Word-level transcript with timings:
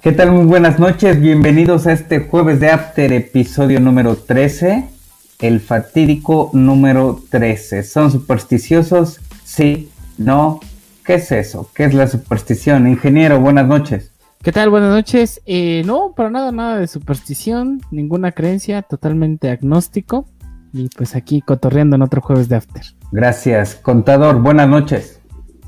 ¿Qué 0.00 0.12
tal? 0.12 0.30
Muy 0.30 0.44
buenas 0.44 0.78
noches, 0.78 1.20
bienvenidos 1.20 1.88
a 1.88 1.92
este 1.92 2.20
jueves 2.20 2.60
de 2.60 2.68
After, 2.68 3.12
episodio 3.12 3.80
número 3.80 4.14
13, 4.14 4.88
el 5.40 5.58
fatídico 5.58 6.50
número 6.52 7.20
13. 7.30 7.82
¿Son 7.82 8.12
supersticiosos? 8.12 9.18
Sí, 9.42 9.90
no. 10.16 10.60
¿Qué 11.04 11.14
es 11.14 11.32
eso? 11.32 11.68
¿Qué 11.74 11.84
es 11.84 11.94
la 11.94 12.06
superstición? 12.06 12.86
Ingeniero, 12.86 13.40
buenas 13.40 13.66
noches. 13.66 14.12
¿Qué 14.40 14.52
tal? 14.52 14.70
Buenas 14.70 14.90
noches. 14.90 15.42
Eh, 15.46 15.82
no, 15.84 16.12
para 16.16 16.30
nada, 16.30 16.52
nada 16.52 16.78
de 16.78 16.86
superstición, 16.86 17.80
ninguna 17.90 18.30
creencia, 18.30 18.82
totalmente 18.82 19.50
agnóstico. 19.50 20.28
Y 20.72 20.90
pues 20.90 21.16
aquí 21.16 21.40
cotorreando 21.40 21.96
en 21.96 22.02
otro 22.02 22.20
jueves 22.20 22.48
de 22.48 22.54
After. 22.54 22.82
Gracias. 23.10 23.74
Contador, 23.74 24.40
buenas 24.40 24.68
noches. 24.68 25.20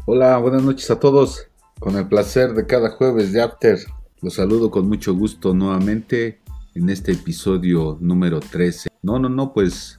Hola, 0.04 0.38
buenas 0.38 0.62
noches 0.62 0.88
a 0.88 1.00
todos. 1.00 1.48
Con 1.80 1.96
el 1.96 2.06
placer 2.06 2.54
de 2.54 2.66
cada 2.66 2.90
jueves 2.90 3.32
de 3.32 3.42
After. 3.42 3.78
Los 4.22 4.34
saludo 4.34 4.70
con 4.70 4.86
mucho 4.86 5.14
gusto 5.14 5.54
nuevamente 5.54 6.40
en 6.74 6.90
este 6.90 7.12
episodio 7.12 7.96
número 8.00 8.40
13. 8.40 8.90
No, 9.02 9.18
no, 9.18 9.30
no, 9.30 9.54
pues 9.54 9.98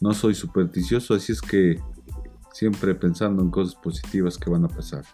no 0.00 0.12
soy 0.14 0.34
supersticioso, 0.34 1.14
así 1.14 1.30
es 1.30 1.40
que 1.40 1.78
siempre 2.52 2.94
pensando 2.96 3.40
en 3.42 3.50
cosas 3.50 3.76
positivas 3.76 4.36
que 4.36 4.50
van 4.50 4.64
a 4.64 4.68
pasar. 4.68 5.04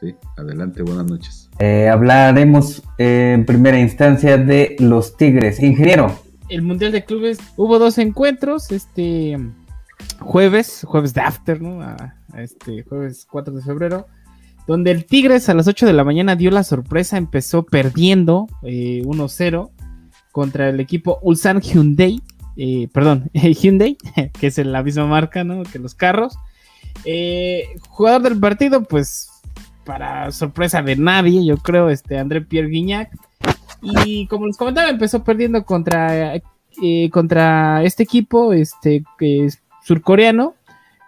Sí, 0.00 0.14
adelante, 0.38 0.82
buenas 0.82 1.04
noches. 1.04 1.50
Eh, 1.58 1.88
hablaremos 1.88 2.82
eh, 2.96 3.34
en 3.34 3.44
primera 3.44 3.78
instancia 3.78 4.38
de 4.38 4.74
los 4.78 5.16
Tigres. 5.18 5.62
Ingeniero. 5.62 6.18
El 6.48 6.62
Mundial 6.62 6.92
de 6.92 7.04
Clubes 7.04 7.38
hubo 7.56 7.78
dos 7.78 7.98
encuentros, 7.98 8.72
este 8.72 9.38
jueves, 10.20 10.84
jueves 10.88 11.12
de 11.12 11.20
after, 11.20 11.60
¿no? 11.60 11.82
A, 11.82 12.16
este 12.38 12.82
jueves 12.84 13.26
4 13.30 13.54
de 13.54 13.62
febrero, 13.62 14.06
donde 14.66 14.92
el 14.92 15.04
Tigres 15.04 15.48
a 15.48 15.54
las 15.54 15.66
8 15.66 15.86
de 15.86 15.92
la 15.92 16.04
mañana 16.04 16.36
dio 16.36 16.50
la 16.50 16.64
sorpresa, 16.64 17.16
empezó 17.16 17.64
perdiendo 17.64 18.46
1-0 18.62 19.68
eh, 19.68 19.84
contra 20.30 20.68
el 20.68 20.80
equipo 20.80 21.18
Ulsan 21.22 21.60
Hyundai, 21.60 22.22
eh, 22.56 22.88
perdón, 22.92 23.30
Hyundai, 23.34 23.96
que 24.38 24.46
es 24.46 24.58
la 24.58 24.82
misma 24.82 25.06
marca, 25.06 25.44
¿no? 25.44 25.62
Que 25.64 25.78
los 25.78 25.94
carros. 25.94 26.36
Eh, 27.04 27.64
jugador 27.88 28.22
del 28.22 28.38
partido, 28.38 28.84
pues 28.84 29.28
para 29.84 30.30
sorpresa 30.30 30.80
de 30.80 30.94
nadie, 30.94 31.44
yo 31.44 31.56
creo, 31.56 31.90
este 31.90 32.18
André 32.18 32.42
Pierre 32.42 32.68
Guignac. 32.68 33.10
Y 34.04 34.28
como 34.28 34.46
les 34.46 34.56
comentaba, 34.56 34.88
empezó 34.88 35.24
perdiendo 35.24 35.64
contra, 35.64 36.40
contra 37.10 37.82
este 37.82 38.04
equipo, 38.04 38.52
este 38.52 39.02
surcoreano, 39.82 40.54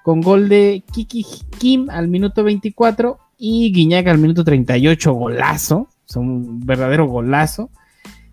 con 0.02 0.20
gol 0.20 0.48
de 0.48 0.82
Kiki 0.92 1.24
Kim 1.56 1.88
al 1.88 2.08
minuto 2.08 2.42
24 2.42 3.20
y 3.38 3.72
Guiñac 3.72 4.06
al 4.06 4.18
minuto 4.18 4.44
38, 4.44 5.12
golazo, 5.12 5.88
son 6.04 6.28
un 6.28 6.60
verdadero 6.60 7.06
golazo. 7.06 7.70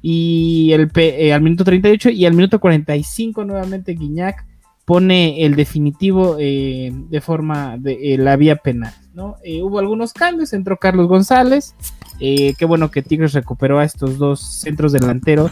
Y 0.01 0.71
el 0.71 0.91
eh, 0.95 1.31
al 1.31 1.41
minuto 1.41 1.63
38 1.63 2.09
y 2.09 2.25
al 2.25 2.33
minuto 2.33 2.59
45 2.59 3.45
nuevamente 3.45 3.93
Guiñac 3.93 4.45
pone 4.83 5.45
el 5.45 5.55
definitivo 5.55 6.37
eh, 6.39 6.91
de 6.91 7.21
forma 7.21 7.77
de 7.77 8.13
eh, 8.13 8.17
la 8.17 8.35
vía 8.35 8.55
penal. 8.55 8.93
¿no? 9.13 9.35
hubo 9.61 9.79
algunos 9.79 10.13
cambios, 10.13 10.53
entró 10.53 10.77
Carlos 10.77 11.07
González, 11.07 11.75
qué 12.17 12.65
bueno 12.65 12.89
que 12.89 13.01
Tigres 13.01 13.33
recuperó 13.33 13.79
a 13.79 13.83
estos 13.83 14.17
dos 14.17 14.39
centros 14.39 14.93
delanteros 14.93 15.51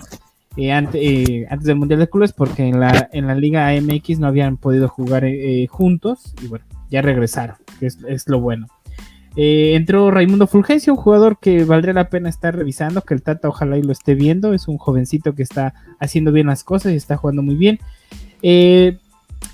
antes 0.72 1.64
del 1.64 1.76
Mundial 1.76 2.00
de 2.00 2.10
Clubes 2.10 2.32
porque 2.32 2.66
en 2.66 2.80
la, 2.80 3.10
en 3.12 3.28
la 3.28 3.36
Liga 3.36 3.68
AMX 3.68 4.18
no 4.18 4.28
habían 4.28 4.56
podido 4.56 4.88
jugar 4.88 5.26
juntos 5.68 6.34
y 6.42 6.48
bueno, 6.48 6.64
ya 6.90 7.02
regresaron, 7.02 7.58
que 7.82 7.88
es 7.88 8.28
lo 8.28 8.40
bueno. 8.40 8.68
Eh, 9.42 9.74
entró 9.76 10.12
Raimundo 10.12 10.48
Fulgencio, 10.48 10.92
un 10.92 11.00
jugador 11.00 11.40
que 11.40 11.64
valdría 11.64 11.94
la 11.94 12.10
pena 12.10 12.28
estar 12.28 12.54
revisando, 12.54 13.04
que 13.04 13.14
el 13.14 13.22
Tata 13.22 13.48
ojalá 13.48 13.78
lo 13.78 13.94
esté 13.94 14.14
viendo. 14.14 14.54
Es 14.54 14.68
un 14.68 14.78
jovencito 14.78 15.34
que 15.34 15.44
está 15.44 15.74
haciendo 15.98 16.34
bien 16.34 16.48
las 16.48 16.66
cosas 16.66 16.92
y 16.92 16.98
está 16.98 17.16
jugando 17.16 17.42
muy 17.42 17.56
bien. 17.56 17.80
Eh, 18.42 18.98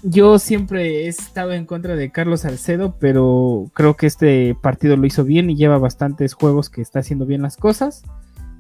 yo 0.02 0.40
siempre 0.40 1.04
he 1.04 1.08
estado 1.08 1.54
en 1.54 1.68
contra 1.68 1.96
de 1.96 2.10
Carlos 2.10 2.42
Salcedo, 2.42 2.96
pero 3.00 3.70
creo 3.76 3.96
que 3.96 4.08
este 4.08 4.56
partido 4.60 4.98
lo 4.98 5.06
hizo 5.06 5.24
bien 5.24 5.52
y 5.52 5.56
lleva 5.56 5.78
bastantes 5.78 6.34
juegos 6.34 6.72
que 6.72 6.82
está 6.82 7.02
haciendo 7.02 7.28
bien 7.28 7.44
las 7.44 7.56
cosas. 7.56 8.02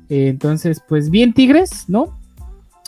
Eh, 0.09 0.27
entonces, 0.27 0.83
pues 0.87 1.09
bien 1.09 1.33
Tigres, 1.33 1.85
¿no? 1.87 2.19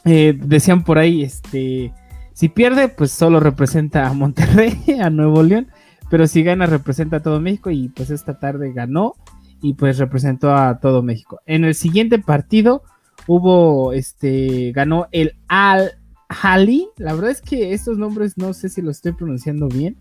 decían 0.06 0.86
por 0.86 1.00
ahí, 1.00 1.24
este, 1.24 1.92
si 2.34 2.48
pierde, 2.48 2.88
pues 2.88 3.12
solo 3.12 3.40
representa 3.42 4.08
a 4.08 4.14
Monterrey, 4.14 4.80
a 5.02 5.10
Nuevo 5.10 5.42
León 5.42 5.70
pero 6.10 6.28
si 6.28 6.44
gana 6.44 6.66
representa 6.66 7.18
a 7.18 7.22
todo 7.22 7.40
México 7.40 7.70
y 7.70 7.90
pues 7.90 8.10
esta 8.10 8.40
tarde 8.40 8.74
ganó 8.74 9.16
y 9.62 9.74
pues 9.74 9.98
representó 9.98 10.54
a 10.56 10.80
todo 10.80 11.02
México. 11.02 11.42
En 11.46 11.66
el 11.66 11.76
siguiente 11.76 12.20
partido 12.20 12.84
hubo, 13.26 13.94
este, 13.94 14.72
ganó 14.74 15.08
el 15.12 15.36
Al 15.48 15.92
Hali, 16.30 16.88
la 16.98 17.14
verdad 17.14 17.32
es 17.32 17.42
que 17.42 17.74
estos 17.74 17.98
nombres 17.98 18.38
no 18.38 18.54
sé 18.54 18.70
si 18.70 18.82
los 18.82 18.98
estoy 18.98 19.14
pronunciando 19.14 19.68
bien, 19.68 19.98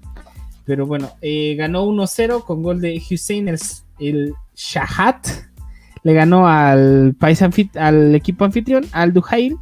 pero 0.65 0.87
bueno, 0.87 1.11
eh, 1.23 1.55
ganó 1.57 1.87
1-0 1.87 2.45
con 2.45 2.63
gol 2.63 2.81
de 2.81 3.01
Hussein 3.11 3.49
el, 3.49 4.35
Shahat, 4.55 5.27
le 6.03 6.13
ganó 6.13 6.49
al, 6.49 7.15
país 7.19 7.41
al 7.77 8.15
equipo 8.15 8.45
anfitrión, 8.45 8.85
al 8.93 9.13
Duhail, 9.13 9.57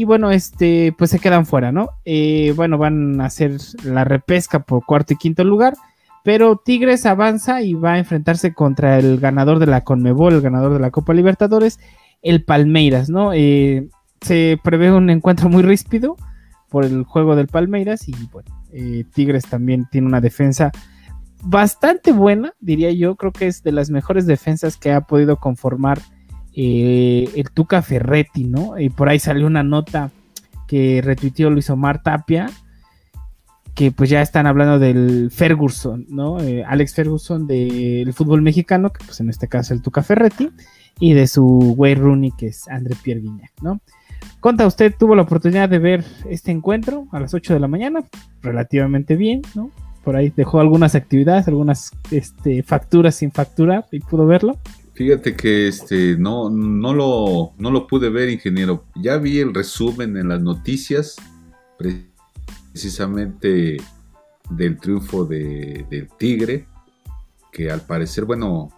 y 0.00 0.04
bueno, 0.04 0.30
este, 0.30 0.94
pues 0.96 1.10
se 1.10 1.18
quedan 1.18 1.44
fuera, 1.44 1.72
¿no? 1.72 1.90
Eh, 2.06 2.54
bueno, 2.56 2.78
van 2.78 3.20
a 3.20 3.26
hacer 3.26 3.58
la 3.84 4.02
repesca 4.02 4.60
por 4.60 4.86
cuarto 4.86 5.12
y 5.12 5.18
quinto 5.18 5.44
lugar. 5.44 5.74
Pero 6.24 6.56
Tigres 6.56 7.04
avanza 7.04 7.60
y 7.60 7.74
va 7.74 7.92
a 7.92 7.98
enfrentarse 7.98 8.54
contra 8.54 8.98
el 8.98 9.20
ganador 9.20 9.58
de 9.58 9.66
la 9.66 9.82
Conmebol, 9.82 10.32
el 10.32 10.40
ganador 10.40 10.72
de 10.72 10.80
la 10.80 10.90
Copa 10.90 11.12
Libertadores, 11.12 11.78
el 12.22 12.44
Palmeiras, 12.44 13.10
¿no? 13.10 13.34
Eh, 13.34 13.90
se 14.22 14.58
prevé 14.64 14.90
un 14.90 15.10
encuentro 15.10 15.50
muy 15.50 15.62
ríspido 15.62 16.16
por 16.70 16.86
el 16.86 17.04
juego 17.04 17.36
del 17.36 17.48
Palmeiras 17.48 18.08
y 18.08 18.14
bueno, 18.32 18.48
eh, 18.72 19.04
Tigres 19.12 19.44
también 19.44 19.86
tiene 19.90 20.06
una 20.06 20.22
defensa 20.22 20.72
bastante 21.42 22.12
buena, 22.12 22.54
diría 22.58 22.90
yo, 22.90 23.16
creo 23.16 23.32
que 23.32 23.48
es 23.48 23.62
de 23.62 23.72
las 23.72 23.90
mejores 23.90 24.24
defensas 24.24 24.78
que 24.78 24.92
ha 24.92 25.02
podido 25.02 25.36
conformar 25.36 26.00
eh, 26.62 27.26
el 27.36 27.50
Tuca 27.52 27.80
Ferretti, 27.80 28.44
¿no? 28.44 28.78
Y 28.78 28.90
por 28.90 29.08
ahí 29.08 29.18
salió 29.18 29.46
una 29.46 29.62
nota 29.62 30.10
que 30.68 31.00
retuiteó 31.02 31.48
Luis 31.48 31.70
Omar 31.70 32.02
Tapia, 32.02 32.50
que 33.74 33.90
pues 33.92 34.10
ya 34.10 34.20
están 34.20 34.46
hablando 34.46 34.78
del 34.78 35.30
Ferguson, 35.30 36.04
¿no? 36.10 36.38
Eh, 36.38 36.62
Alex 36.62 36.94
Ferguson 36.94 37.46
del 37.46 38.12
fútbol 38.12 38.42
mexicano, 38.42 38.92
que 38.92 39.02
pues 39.02 39.20
en 39.20 39.30
este 39.30 39.48
caso 39.48 39.72
el 39.72 39.80
Tuca 39.80 40.02
Ferretti, 40.02 40.50
y 40.98 41.14
de 41.14 41.28
su 41.28 41.46
güey 41.78 41.94
Rooney, 41.94 42.32
que 42.32 42.48
es 42.48 42.68
André 42.68 42.94
Pierre 43.02 43.22
Guignac, 43.22 43.52
¿no? 43.62 43.80
Conta, 44.40 44.66
usted 44.66 44.94
tuvo 44.98 45.14
la 45.14 45.22
oportunidad 45.22 45.66
de 45.66 45.78
ver 45.78 46.04
este 46.28 46.50
encuentro 46.50 47.06
a 47.10 47.20
las 47.20 47.32
8 47.32 47.54
de 47.54 47.60
la 47.60 47.68
mañana, 47.68 48.04
relativamente 48.42 49.16
bien, 49.16 49.40
¿no? 49.54 49.70
Por 50.04 50.14
ahí 50.14 50.30
dejó 50.36 50.60
algunas 50.60 50.94
actividades, 50.94 51.48
algunas 51.48 51.92
este, 52.10 52.62
facturas 52.62 53.14
sin 53.14 53.32
facturar 53.32 53.86
y 53.90 54.00
pudo 54.00 54.26
verlo. 54.26 54.58
Fíjate 55.00 55.34
que 55.34 55.66
este 55.66 56.18
no, 56.18 56.50
no, 56.50 56.92
lo, 56.92 57.54
no 57.56 57.70
lo 57.70 57.86
pude 57.86 58.10
ver, 58.10 58.28
ingeniero. 58.28 58.84
Ya 58.96 59.16
vi 59.16 59.38
el 59.38 59.54
resumen 59.54 60.18
en 60.18 60.28
las 60.28 60.42
noticias, 60.42 61.16
precisamente 61.78 63.78
del 64.50 64.76
triunfo 64.76 65.24
de, 65.24 65.86
del 65.88 66.06
Tigre, 66.18 66.66
que 67.50 67.70
al 67.70 67.80
parecer, 67.80 68.26
bueno, 68.26 68.68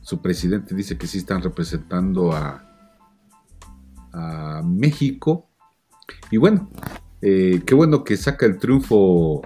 su 0.00 0.20
presidente 0.20 0.74
dice 0.74 0.98
que 0.98 1.06
sí 1.06 1.18
están 1.18 1.40
representando 1.40 2.32
a, 2.32 2.68
a 4.12 4.62
México. 4.64 5.50
Y 6.32 6.38
bueno, 6.38 6.68
eh, 7.22 7.62
qué 7.64 7.76
bueno 7.76 8.02
que 8.02 8.16
saca 8.16 8.44
el 8.44 8.58
triunfo 8.58 9.42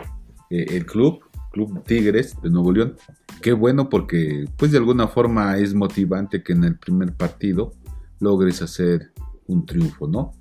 eh, 0.49 0.69
el 0.71 0.87
club, 0.87 1.21
Club 1.55 1.85
Tigres 1.85 2.37
de 2.43 2.51
Nuevo 2.51 2.73
León. 2.73 2.97
Qué 3.41 3.53
bueno 3.53 3.89
porque 3.89 4.47
pues 4.57 4.73
de 4.73 4.79
alguna 4.79 5.07
forma 5.07 5.57
es 5.57 5.73
motivante 5.73 6.43
que 6.43 6.53
en 6.53 6.65
el 6.65 6.77
primer 6.77 7.15
partido 7.15 7.73
logres 8.19 8.61
hacer 8.61 9.13
un 9.47 9.65
triunfo, 9.65 10.09
¿no? 10.09 10.33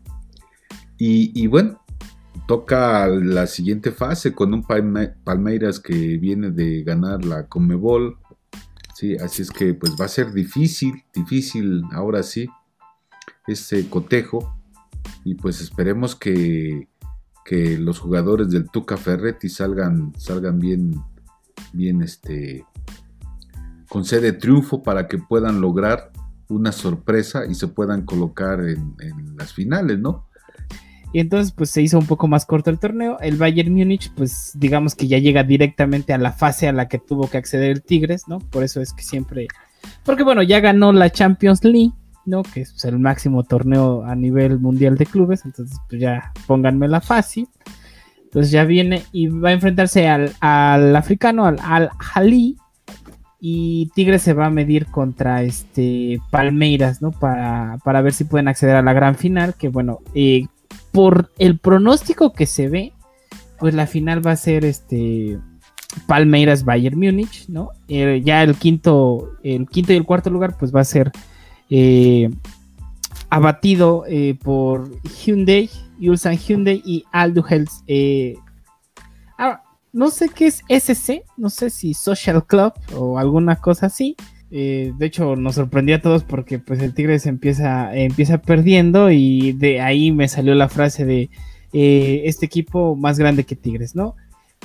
Y, 0.98 1.48
bueno, 1.48 1.82
toca 2.48 3.08
la 3.08 3.46
siguiente 3.46 3.92
fase 3.92 4.34
con 4.34 4.54
un 4.54 4.64
Palmeiras 4.64 5.82
que 5.82 6.18
viene 6.18 6.50
de 6.50 6.82
ganar 6.84 7.26
la 7.26 7.48
Comebol. 7.48 8.18
Sí, 8.96 9.18
así 9.18 9.42
es 9.42 9.52
que 9.52 9.74
pues 9.74 9.98
va 10.00 10.06
a 10.06 10.08
ser 10.08 10.32
difícil, 10.32 11.04
difícil 11.14 11.84
ahora 11.92 12.24
sí, 12.24 12.48
ese 13.48 13.90
cotejo. 13.90 14.58
Y 15.26 15.36
pues 15.36 15.60
esperemos 15.60 16.16
que 16.16 16.88
que 17.44 17.78
los 17.78 18.00
jugadores 18.00 18.50
del 18.50 18.70
Tuca 18.70 18.98
Ferretti 18.98 19.50
salgan, 19.50 20.14
salgan 20.18 20.60
bien, 20.60 20.96
bien 21.74 22.02
este, 22.02 22.66
con 23.90 24.06
sede 24.06 24.32
de 24.32 24.34
triunfo 24.34 24.82
para 24.82 25.08
que 25.08 25.18
puedan 25.18 25.62
lograr 25.62 26.12
una 26.50 26.72
sorpresa 26.72 27.46
y 27.46 27.56
se 27.56 27.68
puedan 27.68 28.06
colocar 28.06 28.60
en, 28.62 28.96
las 29.38 29.54
finales, 29.54 30.00
¿no? 30.00 30.28
Y 31.12 31.20
entonces 31.20 31.54
pues 31.56 31.70
se 31.70 31.82
hizo 31.82 32.00
un 32.00 32.08
poco 32.08 32.28
más 32.28 32.46
corto 32.46 32.72
el 32.72 32.80
torneo. 32.80 33.20
El 33.20 33.38
Bayern 33.38 33.72
Múnich 33.72 34.12
pues 34.16 34.52
digamos 34.56 34.96
que 34.96 35.08
ya 35.08 35.20
llega 35.20 35.44
directamente 35.44 36.12
a 36.12 36.18
la 36.18 36.32
fase 36.32 36.68
a 36.68 36.74
la 36.74 36.88
que 36.88 36.98
tuvo 36.98 37.30
que 37.30 37.38
acceder 37.38 37.70
el 37.70 37.84
Tigres, 37.84 38.28
¿no? 38.28 38.40
Por 38.40 38.64
eso 38.64 38.82
es 38.82 38.94
que 38.94 39.04
siempre... 39.04 39.48
Porque 40.06 40.24
bueno, 40.24 40.42
ya 40.42 40.60
ganó 40.60 40.92
la 40.92 41.12
Champions 41.12 41.64
League, 41.64 41.92
¿no? 42.26 42.44
Que 42.44 42.62
es 42.62 42.72
pues, 42.72 42.86
el 42.86 43.00
máximo 43.00 43.44
torneo 43.44 44.04
a 44.04 44.16
nivel 44.16 44.60
mundial 44.60 44.98
de 44.98 45.06
clubes, 45.06 45.46
entonces 45.46 45.78
pues 45.90 46.02
ya 46.02 46.32
pónganmela 46.48 47.02
fácil. 47.02 47.48
Entonces 48.24 48.52
ya 48.52 48.64
viene 48.66 49.04
y 49.12 49.28
va 49.28 49.50
a 49.50 49.54
enfrentarse 49.54 50.08
al, 50.08 50.34
al 50.40 50.96
africano, 50.96 51.46
al 51.46 51.60
Al-Hali, 51.62 52.58
y 53.46 53.92
Tigres 53.94 54.22
se 54.22 54.32
va 54.32 54.46
a 54.46 54.50
medir 54.50 54.86
contra 54.86 55.44
este 55.44 56.22
Palmeiras, 56.32 57.02
¿no? 57.02 57.12
Para, 57.12 57.78
para 57.84 58.02
ver 58.02 58.14
si 58.14 58.24
pueden 58.24 58.48
acceder 58.48 58.78
a 58.78 58.82
la 58.82 58.94
gran 58.94 59.16
final, 59.16 59.56
que 59.56 59.68
bueno, 59.68 60.00
eh, 60.16 60.46
por 60.94 61.30
el 61.38 61.60
pronóstico 61.60 62.32
que 62.32 62.46
se 62.46 62.70
ve, 62.70 62.94
pues 63.60 63.74
la 63.74 63.86
final 63.86 64.26
va 64.26 64.32
a 64.32 64.38
ser 64.38 64.64
este 64.64 65.40
Palmeiras 66.08 66.64
Bayern 66.64 66.98
Múnich, 66.98 67.50
¿no? 67.50 67.72
Eh, 67.90 68.22
ya 68.24 68.44
el 68.44 68.56
quinto, 68.56 69.32
el 69.44 69.68
quinto 69.68 69.92
y 69.92 69.98
el 69.98 70.06
cuarto 70.06 70.30
lugar, 70.30 70.56
pues 70.58 70.74
va 70.74 70.80
a 70.80 70.86
ser 70.86 71.12
eh, 71.76 72.30
abatido 73.30 74.06
por 74.44 74.92
Hyundai, 75.02 75.70
Ulsan 76.00 76.38
Hyundai 76.38 76.82
y 76.86 77.04
Aldo 77.12 77.44
Health. 77.48 77.72
Ah, 79.38 79.64
no 79.92 80.10
sé 80.10 80.30
qué 80.30 80.48
es 80.48 80.64
SC, 80.70 81.24
no 81.38 81.50
sé 81.50 81.70
si 81.70 81.94
Social 81.94 82.46
Club 82.46 82.74
o 82.96 83.18
alguna 83.18 83.56
cosa 83.58 83.88
así. 83.88 84.16
Eh, 84.56 84.94
de 84.98 85.08
hecho, 85.08 85.36
nos 85.36 85.56
sorprendió 85.56 85.96
a 85.96 86.02
todos 86.02 86.24
porque 86.24 86.60
pues 86.60 86.80
el 86.80 86.94
Tigres 86.94 87.26
empieza, 87.26 87.96
empieza 87.96 88.38
perdiendo 88.38 89.10
y 89.10 89.54
de 89.54 89.82
ahí 89.82 90.12
me 90.12 90.28
salió 90.28 90.54
la 90.54 90.70
frase 90.70 91.06
de 91.06 91.32
eh, 91.74 92.22
este 92.26 92.46
equipo 92.46 92.96
más 92.96 93.18
grande 93.18 93.46
que 93.46 93.56
Tigres, 93.56 93.96
¿no? 93.96 94.16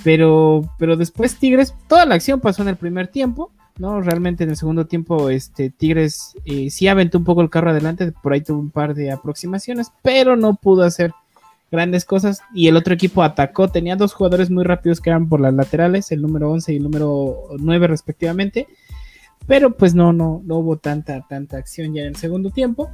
Pero, 0.05 0.63
pero 0.79 0.97
después 0.97 1.39
Tigres, 1.39 1.75
toda 1.89 2.05
la 2.05 2.17
acción 2.17 2.41
pasó 2.41 2.61
en 2.61 2.69
el 2.69 2.77
primer 2.77 3.09
tiempo, 3.09 3.51
¿no? 3.79 4.01
Realmente 4.01 4.45
en 4.45 4.51
el 4.51 4.57
segundo 4.57 4.87
tiempo, 4.87 5.31
este 5.31 5.71
Tigres 5.71 6.35
eh, 6.45 6.71
sí 6.71 6.89
aventó 6.89 7.19
un 7.19 7.25
poco 7.25 7.43
el 7.43 7.51
carro 7.51 7.71
adelante, 7.71 8.13
por 8.23 8.33
ahí 8.33 8.41
tuvo 8.41 8.59
un 8.59 8.71
par 8.71 8.95
de 8.95 9.11
aproximaciones, 9.11 9.93
pero 10.03 10.37
no 10.37 10.55
pudo 10.55 10.83
hacer 10.83 11.13
grandes 11.71 12.05
cosas. 12.05 12.41
Y 12.55 12.69
el 12.69 12.77
otro 12.77 12.95
equipo 12.95 13.23
atacó, 13.23 13.69
tenía 13.69 13.97
dos 13.97 14.15
jugadores 14.15 14.51
muy 14.51 14.65
rápidos 14.65 15.01
que 15.01 15.11
eran 15.11 15.29
por 15.29 15.41
las 15.41 15.55
laterales, 15.55 16.11
el 16.13 16.23
número 16.23 16.51
11 16.51 16.73
y 16.73 16.77
el 16.77 16.83
número 16.83 17.45
9 17.59 17.87
respectivamente. 17.87 18.67
Pero 19.47 19.77
pues 19.77 19.95
no, 19.95 20.13
no, 20.13 20.43
no 20.45 20.57
hubo 20.57 20.77
tanta, 20.77 21.25
tanta 21.29 21.57
acción 21.57 21.95
ya 21.95 22.03
en 22.03 22.09
el 22.09 22.17
segundo 22.17 22.51
tiempo. 22.51 22.91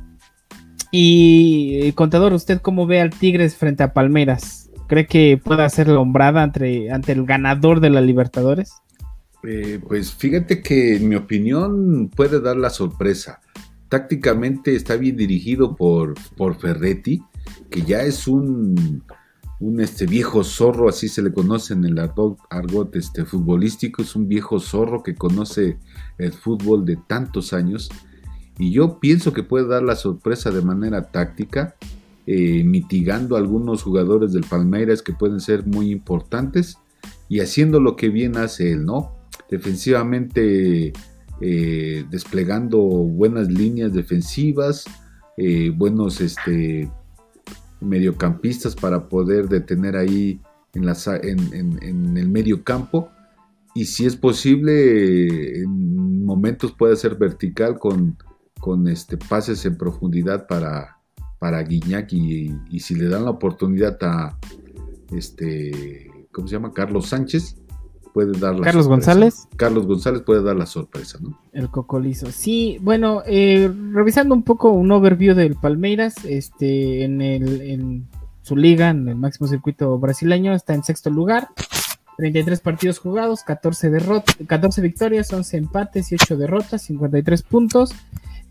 Y 0.91 1.81
eh, 1.83 1.93
contador, 1.95 2.33
¿usted 2.33 2.61
cómo 2.61 2.87
ve 2.87 3.01
al 3.01 3.11
Tigres 3.11 3.57
frente 3.57 3.83
a 3.83 3.93
Palmeras? 3.93 4.71
¿Cree 4.87 5.07
que 5.07 5.41
pueda 5.43 5.69
ser 5.69 5.89
lombrada 5.89 6.43
ante, 6.43 6.93
ante 6.93 7.13
el 7.13 7.25
ganador 7.25 7.81
de 7.81 7.91
la 7.91 8.01
Libertadores? 8.01 8.84
Eh, 9.47 9.81
pues 9.87 10.13
fíjate 10.15 10.63
que 10.63 10.97
en 10.97 11.09
mi 11.09 11.17
opinión 11.17 12.09
puede 12.09 12.41
dar 12.41 12.57
la 12.57 12.71
sorpresa. 12.71 13.41
Tácticamente 13.89 14.75
está 14.75 14.97
bien 14.97 15.17
dirigido 15.17 15.77
por, 15.77 16.15
por 16.37 16.57
Ferretti 16.57 17.23
que 17.71 17.83
ya 17.83 18.03
es 18.03 18.27
un, 18.27 19.03
un 19.61 19.81
este 19.81 20.07
viejo 20.07 20.45
zorro, 20.45 20.89
así 20.89 21.09
se 21.09 21.23
le 21.23 21.33
conoce 21.33 21.75
en 21.75 21.85
el 21.85 21.99
argot, 21.99 22.97
este, 22.97 23.25
futbolístico, 23.25 24.03
es 24.03 24.17
un 24.17 24.29
viejo 24.29 24.61
zorro 24.61 25.03
que 25.03 25.15
conoce 25.15 25.79
el 26.19 26.33
fútbol 26.33 26.85
de 26.85 26.97
tantos 26.97 27.53
años. 27.53 27.91
Y 28.59 28.71
yo 28.73 29.01
pienso 29.01 29.33
que 29.33 29.43
puede 29.43 29.67
dar 29.67 29.83
la 29.83 29.97
sorpresa 29.97 30.51
de 30.51 30.63
manera 30.63 31.11
táctica, 31.11 31.75
eh, 32.27 32.63
mitigando 32.65 33.37
algunos 33.37 33.83
jugadores 33.83 34.33
del 34.33 34.45
Palmeiras 34.45 35.03
que 35.03 35.13
pueden 35.13 35.41
ser 35.41 35.67
muy 35.67 35.91
importantes 35.91 36.79
y 37.29 37.41
haciendo 37.41 37.81
lo 37.81 37.97
que 37.97 38.09
bien 38.09 38.37
hace 38.37 38.73
él, 38.73 38.87
¿no? 38.87 39.14
Defensivamente 39.51 40.93
eh, 41.41 42.05
desplegando 42.11 42.79
buenas 42.79 43.49
líneas 43.49 43.93
defensivas, 43.93 44.85
eh, 45.37 45.71
buenos 45.71 46.21
este, 46.21 46.91
mediocampistas 47.81 48.75
para 48.77 49.09
poder 49.09 49.49
detener 49.49 49.97
ahí 49.97 50.41
en, 50.75 50.89
en, 51.83 52.17
el 52.17 52.29
medio 52.29 52.63
campo. 52.63 53.11
Y 53.75 53.87
si 53.87 54.07
es 54.07 54.17
posible, 54.17 55.63
en 55.63 56.25
momentos 56.25 56.73
puede 56.73 56.97
ser 56.97 57.17
vertical 57.17 57.79
con, 57.79 58.17
con 58.61 58.87
este, 58.89 59.17
pases 59.17 59.65
en 59.67 59.77
profundidad 59.77 60.47
para, 60.47 60.99
para 61.39 61.63
Guiñac 61.63 62.13
y, 62.13 62.55
y, 62.71 62.81
si 62.81 62.95
le 62.95 63.09
dan 63.09 63.25
la 63.25 63.31
oportunidad 63.31 63.99
a 64.03 64.39
este, 65.13 66.11
¿cómo 66.33 66.47
se 66.47 66.55
llama? 66.55 66.73
Carlos 66.73 67.09
Sánchez, 67.09 67.57
puede 68.15 68.39
dar 68.39 68.55
la 68.55 68.65
Carlos 68.65 68.87
González. 68.87 69.49
Carlos 69.57 69.87
González 69.87 70.23
puede 70.23 70.43
dar 70.43 70.55
la 70.55 70.67
sorpresa, 70.67 71.19
¿no? 71.21 71.37
El 71.53 71.69
cocolizo. 71.69 72.31
Sí, 72.31 72.79
bueno, 72.81 73.23
eh, 73.27 73.71
revisando 73.93 74.35
un 74.35 74.45
poco 74.45 74.71
un 74.71 74.91
overview 74.93 75.35
del 75.35 75.57
Palmeiras, 75.57 76.25
este, 76.25 77.03
en, 77.03 77.21
el, 77.21 77.61
en 77.61 78.09
su 78.43 78.57
liga, 78.57 78.91
en 78.91 79.09
el 79.09 79.17
máximo 79.17 79.49
circuito 79.49 79.99
brasileño, 79.99 80.55
está 80.55 80.75
en 80.75 80.85
sexto 80.85 81.11
lugar. 81.11 81.49
33 82.17 82.61
partidos 82.61 83.01
jugados, 83.01 83.43
14, 83.43 83.91
14 84.47 84.81
victorias, 84.81 85.33
11 85.33 85.57
empates 85.57 86.13
y 86.13 86.15
8 86.15 86.37
derrotas, 86.37 86.83
53 86.83 87.43
puntos. 87.43 87.93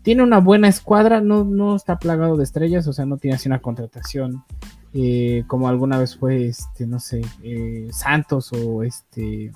Tiene 0.02 0.22
una 0.22 0.38
buena 0.40 0.68
escuadra, 0.68 1.22
no, 1.22 1.44
no 1.44 1.74
está 1.74 1.98
plagado 1.98 2.36
de 2.36 2.44
estrellas, 2.44 2.86
o 2.86 2.92
sea, 2.92 3.06
no 3.06 3.16
tiene 3.16 3.36
así 3.36 3.48
una 3.48 3.60
contratación 3.60 4.44
eh, 4.94 5.42
como 5.48 5.68
alguna 5.68 5.98
vez 5.98 6.16
fue, 6.16 6.46
este, 6.46 6.86
no 6.86 7.00
sé, 7.00 7.22
eh, 7.42 7.88
Santos 7.90 8.52
o 8.52 8.82
este 8.82 9.50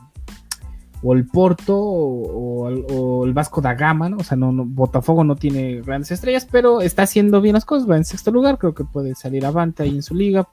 o 1.00 1.14
el 1.14 1.26
Porto 1.26 1.76
o, 1.78 3.24
el 3.24 3.32
Vasco 3.32 3.60
da 3.60 3.74
Gama, 3.74 4.08
¿no? 4.08 4.16
O 4.16 4.24
sea, 4.24 4.36
no, 4.36 4.52
Botafogo 4.64 5.22
no 5.22 5.36
tiene 5.36 5.80
grandes 5.82 6.10
estrellas, 6.10 6.46
pero 6.50 6.80
está 6.80 7.02
haciendo 7.02 7.40
bien 7.40 7.54
las 7.54 7.64
cosas, 7.64 7.88
va 7.88 7.96
en 7.96 8.04
sexto 8.04 8.32
lugar, 8.32 8.58
creo 8.58 8.74
que 8.74 8.84
puede 8.84 9.14
salir 9.14 9.46
avante 9.46 9.84
ahí 9.84 9.94
en 9.94 10.02
su 10.02 10.16
liga, 10.16 10.48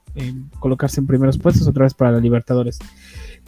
colocarse 0.60 1.00
en 1.00 1.08
primeros 1.08 1.36
puestos 1.36 1.66
otra 1.66 1.82
vez 1.82 1.94
para 1.94 2.12
la 2.12 2.20
Libertadores. 2.20 2.78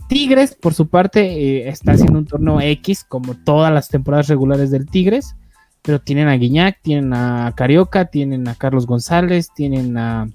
Tigres, 0.08 0.56
por 0.56 0.75
su 0.75 0.88
parte, 0.88 1.20
eh, 1.20 1.69
está 1.69 1.93
haciendo 1.93 2.19
un 2.19 2.25
torneo 2.25 2.61
X, 2.61 3.05
como 3.05 3.35
todas 3.35 3.73
las 3.73 3.88
temporadas 3.88 4.26
regulares 4.26 4.70
del 4.70 4.87
Tigres, 4.87 5.37
pero 5.82 6.00
tienen 6.00 6.29
a 6.29 6.35
Guiñac, 6.35 6.81
tienen 6.82 7.12
a 7.12 7.52
Carioca, 7.55 8.06
tienen 8.06 8.49
a 8.49 8.55
Carlos 8.55 8.87
González, 8.87 9.50
tienen 9.55 9.97
a 9.99 10.26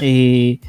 eh, 0.00 0.60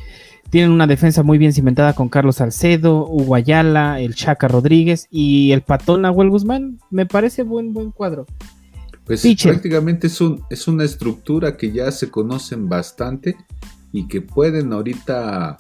tienen 0.49 0.71
una 0.71 0.87
defensa 0.87 1.23
muy 1.23 1.37
bien 1.37 1.53
cimentada 1.53 1.93
con 1.93 2.09
Carlos 2.09 2.37
Salcedo, 2.37 3.05
Hugo 3.05 3.35
Ayala, 3.35 3.99
el 3.99 4.15
Chaca 4.15 4.47
Rodríguez 4.47 5.07
y 5.11 5.51
el 5.51 5.61
Patón 5.61 6.01
Nahuel 6.01 6.29
Guzmán. 6.29 6.79
Me 6.89 7.05
parece 7.05 7.43
buen, 7.43 7.73
buen 7.73 7.91
cuadro. 7.91 8.25
Pues 9.05 9.23
prácticamente 9.41 10.07
es, 10.07 10.21
un, 10.21 10.43
es 10.49 10.67
una 10.67 10.83
estructura 10.83 11.57
que 11.57 11.71
ya 11.71 11.91
se 11.91 12.11
conocen 12.11 12.69
bastante 12.69 13.35
y 13.91 14.07
que 14.07 14.21
pueden 14.21 14.71
ahorita 14.71 15.57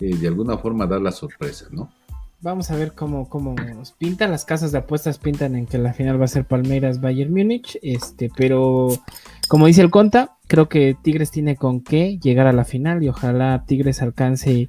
eh, 0.00 0.16
de 0.16 0.28
alguna 0.28 0.58
forma 0.58 0.86
dar 0.86 1.00
la 1.00 1.12
sorpresa, 1.12 1.66
¿no? 1.70 1.92
Vamos 2.40 2.70
a 2.70 2.76
ver 2.76 2.92
cómo, 2.94 3.28
cómo 3.28 3.54
nos 3.54 3.92
pintan. 3.92 4.30
Las 4.30 4.44
casas 4.44 4.70
de 4.70 4.78
apuestas 4.78 5.18
pintan 5.18 5.56
en 5.56 5.66
que 5.66 5.78
la 5.78 5.92
final 5.92 6.20
va 6.20 6.26
a 6.26 6.28
ser 6.28 6.44
Palmeiras 6.44 7.00
Bayern 7.00 7.32
Múnich. 7.32 7.78
Este, 7.82 8.30
pero 8.36 8.88
como 9.48 9.66
dice 9.66 9.82
el 9.82 9.90
Conta, 9.90 10.37
creo 10.48 10.68
que 10.68 10.96
Tigres 11.00 11.30
tiene 11.30 11.54
con 11.56 11.80
qué 11.80 12.18
llegar 12.18 12.48
a 12.48 12.52
la 12.52 12.64
final 12.64 13.02
y 13.04 13.08
ojalá 13.08 13.64
Tigres 13.66 14.02
alcance. 14.02 14.68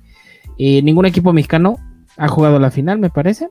Eh, 0.57 0.81
ningún 0.83 1.05
equipo 1.05 1.33
mexicano 1.33 1.77
ha 2.17 2.27
jugado 2.27 2.59
la 2.59 2.69
final, 2.69 2.99
me 2.99 3.09
parece. 3.09 3.49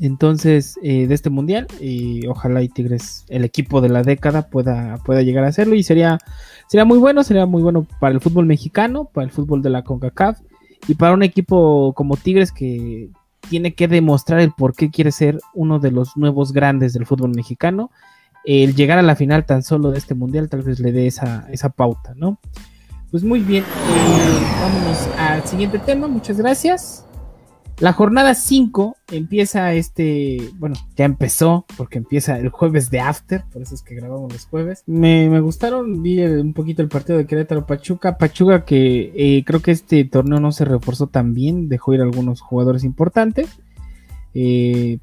Entonces, 0.00 0.78
eh, 0.80 1.08
de 1.08 1.14
este 1.14 1.28
mundial, 1.28 1.66
y 1.80 2.26
ojalá 2.28 2.62
y 2.62 2.68
Tigres, 2.68 3.24
el 3.28 3.44
equipo 3.44 3.80
de 3.80 3.88
la 3.88 4.02
década, 4.02 4.48
pueda, 4.48 4.96
pueda 5.04 5.22
llegar 5.22 5.44
a 5.44 5.48
hacerlo. 5.48 5.74
Y 5.74 5.82
sería, 5.82 6.18
sería 6.68 6.84
muy 6.84 6.98
bueno, 6.98 7.24
sería 7.24 7.46
muy 7.46 7.62
bueno 7.62 7.86
para 8.00 8.14
el 8.14 8.20
fútbol 8.20 8.46
mexicano, 8.46 9.10
para 9.12 9.24
el 9.24 9.32
fútbol 9.32 9.60
de 9.60 9.70
la 9.70 9.82
CONCACAF 9.82 10.40
y 10.86 10.94
para 10.94 11.14
un 11.14 11.24
equipo 11.24 11.92
como 11.94 12.16
Tigres 12.16 12.52
que 12.52 13.10
tiene 13.48 13.74
que 13.74 13.88
demostrar 13.88 14.38
el 14.40 14.52
por 14.52 14.74
qué 14.74 14.90
quiere 14.90 15.10
ser 15.10 15.40
uno 15.54 15.80
de 15.80 15.90
los 15.90 16.16
nuevos 16.16 16.52
grandes 16.52 16.92
del 16.92 17.06
fútbol 17.06 17.32
mexicano, 17.34 17.90
el 18.44 18.74
llegar 18.74 18.98
a 18.98 19.02
la 19.02 19.16
final 19.16 19.44
tan 19.44 19.62
solo 19.62 19.90
de 19.90 19.98
este 19.98 20.14
mundial 20.14 20.48
tal 20.48 20.62
vez 20.62 20.80
le 20.80 20.92
dé 20.92 21.06
esa, 21.06 21.46
esa 21.50 21.68
pauta, 21.70 22.14
¿no? 22.16 22.40
Pues 23.10 23.24
muy 23.24 23.40
bien, 23.40 23.64
eh, 23.64 24.46
vámonos 24.60 25.08
al 25.18 25.44
siguiente 25.44 25.78
tema, 25.78 26.08
muchas 26.08 26.36
gracias. 26.36 27.04
La 27.80 27.92
jornada 27.92 28.34
5 28.34 28.96
empieza 29.12 29.72
este, 29.72 30.50
bueno, 30.56 30.74
ya 30.96 31.04
empezó 31.04 31.64
porque 31.76 31.98
empieza 31.98 32.36
el 32.36 32.48
jueves 32.48 32.90
de 32.90 32.98
After, 32.98 33.44
por 33.52 33.62
eso 33.62 33.76
es 33.76 33.82
que 33.82 33.94
grabamos 33.94 34.32
los 34.32 34.46
jueves. 34.46 34.82
Me, 34.86 35.40
gustaron, 35.40 36.02
vi 36.02 36.20
un 36.24 36.54
poquito 36.54 36.82
el 36.82 36.88
partido 36.88 37.18
de 37.18 37.26
Querétaro 37.26 37.66
Pachuca. 37.66 38.18
Pachuca 38.18 38.64
que 38.64 39.12
eh, 39.14 39.44
creo 39.46 39.62
que 39.62 39.70
este 39.70 40.04
torneo 40.04 40.40
no 40.40 40.50
se 40.50 40.64
reforzó 40.64 41.06
tan 41.06 41.34
bien, 41.34 41.68
dejó 41.68 41.94
ir 41.94 42.00
algunos 42.00 42.40
jugadores 42.40 42.82
importantes. 42.82 43.60
Eh, 44.34 44.98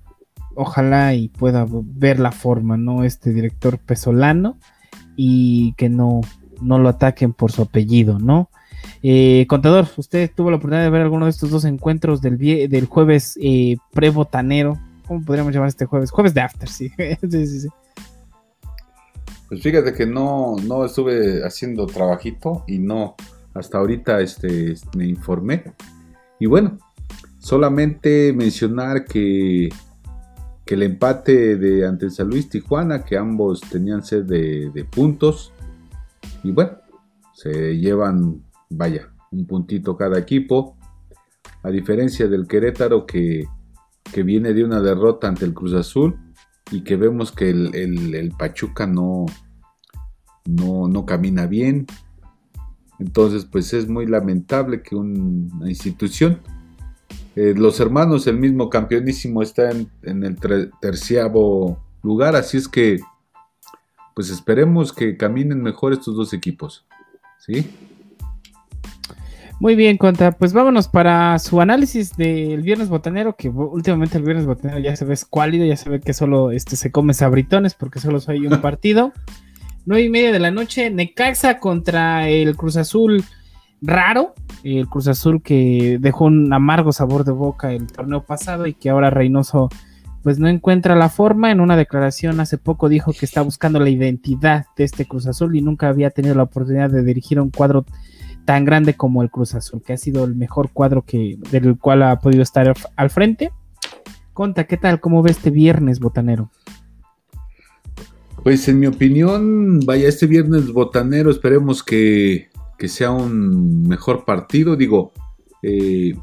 ojalá 0.56 1.14
y 1.14 1.30
pueda 1.30 1.66
ver 1.70 2.20
la 2.20 2.32
forma, 2.32 2.78
¿no? 2.78 3.04
Este 3.04 3.32
director 3.32 3.78
pesolano 3.78 4.58
y 5.16 5.74
que 5.74 5.90
no, 5.90 6.22
no 6.62 6.80
lo 6.80 6.90
ataquen 6.90 7.34
por 7.34 7.52
su 7.52 7.62
apellido, 7.62 8.20
¿no? 8.20 8.50
Eh, 9.04 9.46
contador, 9.48 9.88
usted 9.98 10.32
tuvo 10.36 10.50
la 10.50 10.58
oportunidad 10.58 10.84
de 10.84 10.90
ver 10.90 11.02
alguno 11.02 11.26
de 11.26 11.32
estos 11.32 11.50
dos 11.52 11.66
encuentros 11.66 12.22
del, 12.22 12.38
del 12.38 12.86
jueves 12.86 13.38
eh, 13.42 13.78
pre-botanero. 13.94 14.80
¿Cómo 15.08 15.24
podríamos 15.24 15.54
llamar 15.54 15.70
este 15.70 15.86
jueves? 15.86 16.12
Jueves 16.12 16.34
de 16.34 16.42
after, 16.42 16.68
sí. 16.68 16.90
sí, 17.30 17.48
sí, 17.48 17.68
Pues 17.68 17.74
Pues 19.50 19.62
fíjate 19.62 19.94
que 19.94 20.06
no, 20.06 20.56
no 20.64 20.86
estuve 20.86 21.46
haciendo 21.46 21.86
trabajito 21.86 22.64
y 22.68 22.80
no, 22.80 23.16
hasta 23.54 23.78
ahorita 23.78 24.22
este, 24.22 24.76
me 24.96 25.06
informé. 25.06 25.64
Y 26.40 26.48
bueno, 26.48 26.78
solamente 27.40 28.34
mencionar 28.34 29.06
que, 29.06 29.70
que 30.66 30.74
el 30.74 30.84
empate 30.84 31.58
de 31.58 31.86
ante 31.86 32.10
San 32.10 32.30
Luis 32.30 32.50
Tijuana, 32.50 33.04
que 33.06 33.18
ambos 33.18 33.62
tenían 33.62 34.04
sed 34.04 34.24
de, 34.24 34.86
puntos. 34.86 35.54
Y 36.44 36.52
bueno, 36.52 36.80
se 37.34 37.78
llevan, 37.78 38.44
vaya, 38.70 39.14
un 39.32 39.46
puntito 39.46 39.96
cada 39.96 40.18
equipo. 40.18 40.76
A 41.62 41.70
diferencia 41.70 42.28
del 42.28 42.48
Querétaro 42.48 43.06
que, 43.06 43.46
que 44.12 44.24
viene 44.24 44.54
de 44.54 44.64
una 44.64 44.82
derrota 44.82 45.28
ante 45.28 45.46
el 45.46 45.54
Cruz 45.54 45.74
Azul 45.74 46.18
y 46.72 46.82
que 46.82 46.96
vemos 46.96 47.32
que 47.32 47.50
el, 47.50 48.34
Pachuca 48.38 48.88
no, 48.88 49.26
no, 50.46 50.88
no, 50.88 51.06
camina 51.06 51.46
bien. 51.46 51.86
Entonces, 52.98 53.46
pues 53.46 53.74
es 53.74 53.88
muy 53.88 54.08
lamentable 54.08 54.82
que 54.82 54.96
una 54.96 55.70
institución, 55.70 56.42
eh, 57.36 57.54
los 57.56 57.80
hermanos, 57.80 58.28
el 58.28 58.38
mismo 58.38 58.70
campeonísimo, 58.70 59.42
está 59.42 59.72
en, 59.72 59.90
en 60.04 60.24
el 60.24 60.38
terciavo 60.82 61.80
lugar, 62.02 62.36
así 62.36 62.58
es 62.58 62.68
que, 62.68 63.00
pues 64.14 64.30
esperemos 64.30 64.94
que 64.94 65.18
caminen 65.18 65.62
mejor 65.62 65.94
estos 65.94 66.16
dos 66.16 66.34
equipos. 66.34 66.86
¿Sí? 67.40 67.68
Muy 69.60 69.76
bien, 69.76 69.98
Conta. 69.98 70.34
Pues 70.34 70.52
vámonos 70.52 70.88
para 70.88 71.40
su 71.40 71.62
análisis 71.62 72.16
del 72.18 72.62
viernes 72.62 72.90
botanero, 72.90 73.36
que 73.38 73.50
últimamente 73.50 74.18
el 74.18 74.24
viernes 74.24 74.46
botanero 74.46 74.80
ya 74.80 74.96
se 74.96 75.06
ve 75.06 75.14
escuálido, 75.14 75.66
ya 75.66 75.78
se 75.78 75.90
ve 75.90 76.02
que 76.02 76.14
solo 76.14 76.52
este, 76.52 76.76
se 76.76 76.92
come 76.92 77.14
sabritones 77.14 77.74
porque 77.74 78.00
solo 78.00 78.20
hay 78.28 78.46
un 78.48 78.60
partido. 78.62 79.14
Nueve 79.86 80.04
y 80.04 80.10
media 80.10 80.32
de 80.32 80.40
la 80.40 80.52
noche, 80.52 80.90
Necaxa 80.90 81.60
contra 81.60 82.28
el 82.28 82.58
Cruz 82.58 82.76
Azul 82.76 83.24
raro, 83.82 84.34
el 84.64 84.88
Cruz 84.88 85.08
Azul 85.08 85.42
que 85.42 85.98
dejó 86.00 86.26
un 86.26 86.52
amargo 86.54 86.92
sabor 86.92 87.24
de 87.24 87.32
boca 87.32 87.72
el 87.72 87.88
torneo 87.88 88.24
pasado 88.24 88.68
y 88.68 88.74
que 88.74 88.90
ahora 88.90 89.10
Reynoso 89.10 89.70
pues 90.24 90.40
no 90.40 90.48
encuentra 90.48 90.96
la 90.96 91.10
forma. 91.10 91.52
En 91.52 91.60
una 91.60 91.78
declaración 91.78 92.40
hace 92.40 92.58
poco 92.58 92.90
dijo 92.90 93.14
que 93.14 93.26
está 93.26 93.42
buscando 93.42 93.80
la 93.80 93.90
identidad 93.90 94.66
de 94.76 94.84
este 94.84 95.06
Cruz 95.06 95.28
Azul 95.28 95.56
y 95.56 95.62
nunca 95.62 95.88
había 95.88 96.10
tenido 96.10 96.34
la 96.34 96.44
oportunidad 96.44 96.90
de 96.90 97.04
dirigir 97.04 97.40
un 97.40 97.52
cuadro 97.52 97.86
tan 98.44 98.66
grande 98.66 98.96
como 98.96 99.22
el 99.22 99.30
Cruz 99.30 99.54
Azul, 99.54 99.84
que 99.84 99.94
ha 99.94 99.98
sido 99.98 100.24
el 100.26 100.36
mejor 100.36 100.72
cuadro 100.72 101.04
que, 101.04 101.38
del 101.52 101.78
cual 101.78 102.04
ha 102.04 102.20
podido 102.20 102.42
estar 102.42 102.74
al 102.96 103.10
frente. 103.10 103.52
Conta, 104.34 104.66
¿qué 104.66 104.78
tal? 104.78 105.00
¿Cómo 105.00 105.22
ve 105.22 105.32
este 105.32 105.50
viernes, 105.50 106.00
Botanero? 106.00 106.50
Pues 108.44 108.68
en 108.68 108.80
mi 108.80 108.86
opinión, 108.86 109.80
vaya, 109.86 110.08
este 110.08 110.28
viernes 110.28 110.72
botanero, 110.72 111.32
esperemos 111.32 111.84
que, 111.84 112.50
sea 112.80 113.12
un 113.12 113.88
mejor 113.88 114.26
partido. 114.26 114.76
Digo, 114.76 115.12
eh, 115.62 116.16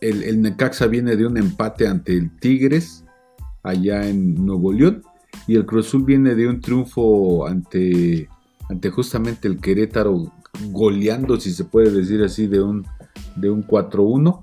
el, 0.00 0.22
el, 0.22 0.42
Necaxa 0.42 0.86
viene 0.86 1.16
de 1.16 1.26
un 1.26 1.36
empate 1.36 1.86
ante 1.86 2.12
el 2.16 2.36
Tigres 2.38 3.04
allá 3.62 4.08
en 4.08 4.34
Nuevo 4.44 4.72
León 4.72 5.02
y 5.46 5.56
el 5.56 5.66
Cruz 5.66 5.88
Azul 5.88 6.04
viene 6.04 6.34
de 6.34 6.48
un 6.48 6.60
triunfo 6.60 7.46
ante, 7.46 8.28
ante 8.68 8.90
justamente 8.90 9.48
el 9.48 9.60
Querétaro 9.60 10.32
goleando, 10.70 11.38
si 11.38 11.50
se 11.52 11.64
puede 11.64 11.90
decir 11.90 12.22
así, 12.22 12.46
de 12.46 12.62
un, 12.62 12.84
de 13.36 13.50
un 13.50 13.64
4-1. 13.66 14.42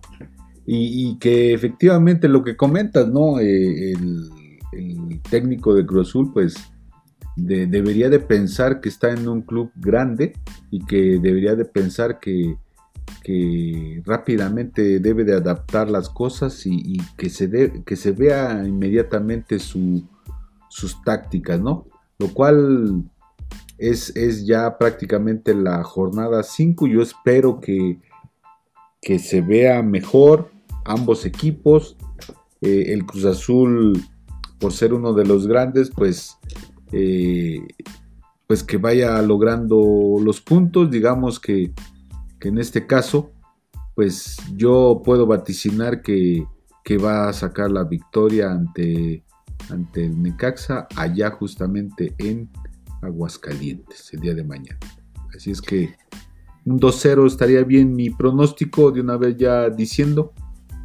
Y, 0.65 1.17
que 1.17 1.53
efectivamente 1.53 2.29
lo 2.29 2.41
que 2.41 2.55
comentas, 2.55 3.09
¿no? 3.09 3.39
Eh, 3.39 3.91
el, 3.91 4.29
técnico 5.29 5.73
de 5.73 5.85
Cruz 5.85 6.09
Azul, 6.09 6.31
pues 6.33 6.55
debería 7.35 8.09
de 8.09 8.19
pensar 8.19 8.79
que 8.79 8.89
está 8.89 9.11
en 9.11 9.27
un 9.27 9.41
club 9.41 9.71
grande 9.75 10.33
y 10.73 10.79
que 10.79 11.19
debería 11.19 11.55
de 11.55 11.65
pensar 11.65 12.19
que, 12.19 12.57
que 13.21 14.01
rápidamente 14.07 14.99
debe 14.99 15.23
de 15.23 15.35
adaptar 15.35 15.87
las 15.87 16.09
cosas 16.09 16.65
y, 16.65 16.97
que, 17.15 17.29
se 17.29 17.83
que 17.85 17.95
se 17.95 18.11
vea 18.11 18.63
inmediatamente 18.65 19.59
sus 19.59 20.03
tácticas, 21.05 21.61
¿no? 21.61 21.85
Lo 22.17 22.33
cual 22.33 23.03
es, 23.77 24.11
ya 24.47 24.79
prácticamente 24.79 25.53
la 25.53 25.83
jornada 25.83 26.41
5. 26.41 26.87
Yo 26.87 27.03
espero 27.03 27.59
que, 27.59 27.99
que, 28.99 29.19
se 29.19 29.41
vea 29.41 29.83
mejor 29.83 30.49
ambos 30.85 31.27
equipos. 31.27 31.97
Eh, 32.61 32.93
el 32.93 33.05
Cruz 33.05 33.25
Azul, 33.25 34.03
por 34.57 34.73
ser 34.73 34.91
uno 34.91 35.13
de 35.13 35.25
los 35.25 35.45
grandes, 35.45 35.91
pues, 35.91 36.39
eh, 36.91 37.59
pues 38.53 38.63
que 38.63 38.77
vaya 38.77 39.19
logrando 39.23 40.17
los 40.23 40.39
puntos. 40.39 40.91
Digamos 40.91 41.39
que, 41.39 41.73
que, 42.39 42.49
en 42.49 42.59
este 42.59 42.85
caso, 42.85 43.31
pues 43.95 44.37
yo 44.55 45.01
puedo 45.03 45.25
vaticinar 45.25 46.03
que, 46.03 46.45
que 46.83 46.99
va 46.99 47.29
a 47.29 47.33
sacar 47.33 47.71
la 47.71 47.83
victoria 47.83 48.51
ante, 48.51 49.23
ante 49.71 50.05
el 50.05 50.21
Necaxa 50.21 50.87
allá 50.95 51.31
justamente 51.31 52.13
en 52.19 52.47
Aguascalientes 53.01 54.13
el 54.13 54.19
día 54.19 54.35
de 54.35 54.43
mañana. 54.43 54.77
Así 55.35 55.49
es 55.49 55.59
que 55.59 55.95
un 56.65 56.79
2-0 56.79 57.25
estaría 57.25 57.63
bien 57.63 57.95
mi 57.95 58.11
pronóstico 58.11 58.91
de 58.91 59.01
una 59.01 59.17
vez 59.17 59.35
ya 59.35 59.71
diciendo. 59.71 60.31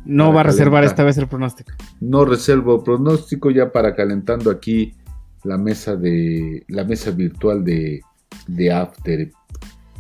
No 0.07 0.33
va 0.33 0.41
a 0.41 0.45
reservar 0.45 0.85
esta 0.85 1.05
vez 1.05 1.19
el 1.19 1.29
pronóstico. 1.29 1.73
No 2.01 2.25
reservo 2.25 2.83
pronóstico 2.83 3.51
ya 3.51 3.73
para 3.73 3.95
calentando 3.95 4.51
aquí 4.51 4.95
la 5.45 5.59
mesa 5.59 5.97
de 5.97 6.65
la 6.69 6.85
mesa 6.85 7.11
virtual 7.11 7.65
de, 7.65 8.03
de 8.47 8.73
After. 8.73 9.31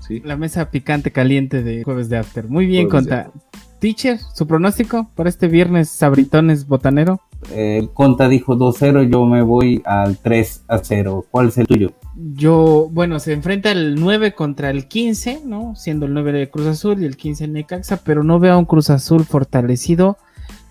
¿sí? 0.06 0.20
La 0.24 0.36
mesa 0.36 0.70
picante 0.70 1.10
caliente 1.10 1.62
de 1.62 1.84
jueves 1.84 2.08
de 2.08 2.18
After. 2.18 2.48
Muy 2.48 2.66
bien, 2.66 2.88
Conta. 2.88 3.30
Teacher, 3.78 4.18
su 4.34 4.46
pronóstico 4.46 5.08
para 5.14 5.28
este 5.28 5.46
viernes 5.46 5.88
Sabritones 5.88 6.66
Botanero. 6.66 7.20
El 7.54 7.90
Conta 7.90 8.28
dijo 8.28 8.56
2-0, 8.56 9.08
yo 9.08 9.24
me 9.24 9.42
voy 9.42 9.80
al 9.84 10.18
3 10.18 10.64
0. 10.82 11.26
¿Cuál 11.30 11.48
es 11.48 11.58
el 11.58 11.68
tuyo? 11.68 11.92
Yo, 12.34 12.88
bueno, 12.90 13.20
se 13.20 13.32
enfrenta 13.32 13.70
el 13.70 13.94
9 13.94 14.34
contra 14.34 14.70
el 14.70 14.88
15, 14.88 15.42
¿no? 15.44 15.76
Siendo 15.76 16.06
el 16.06 16.14
9 16.14 16.32
de 16.32 16.50
Cruz 16.50 16.66
Azul 16.66 17.00
y 17.00 17.06
el 17.06 17.16
15 17.16 17.46
Necaxa, 17.46 17.98
pero 17.98 18.24
no 18.24 18.40
veo 18.40 18.54
a 18.54 18.58
un 18.58 18.64
Cruz 18.64 18.90
Azul 18.90 19.24
fortalecido. 19.24 20.18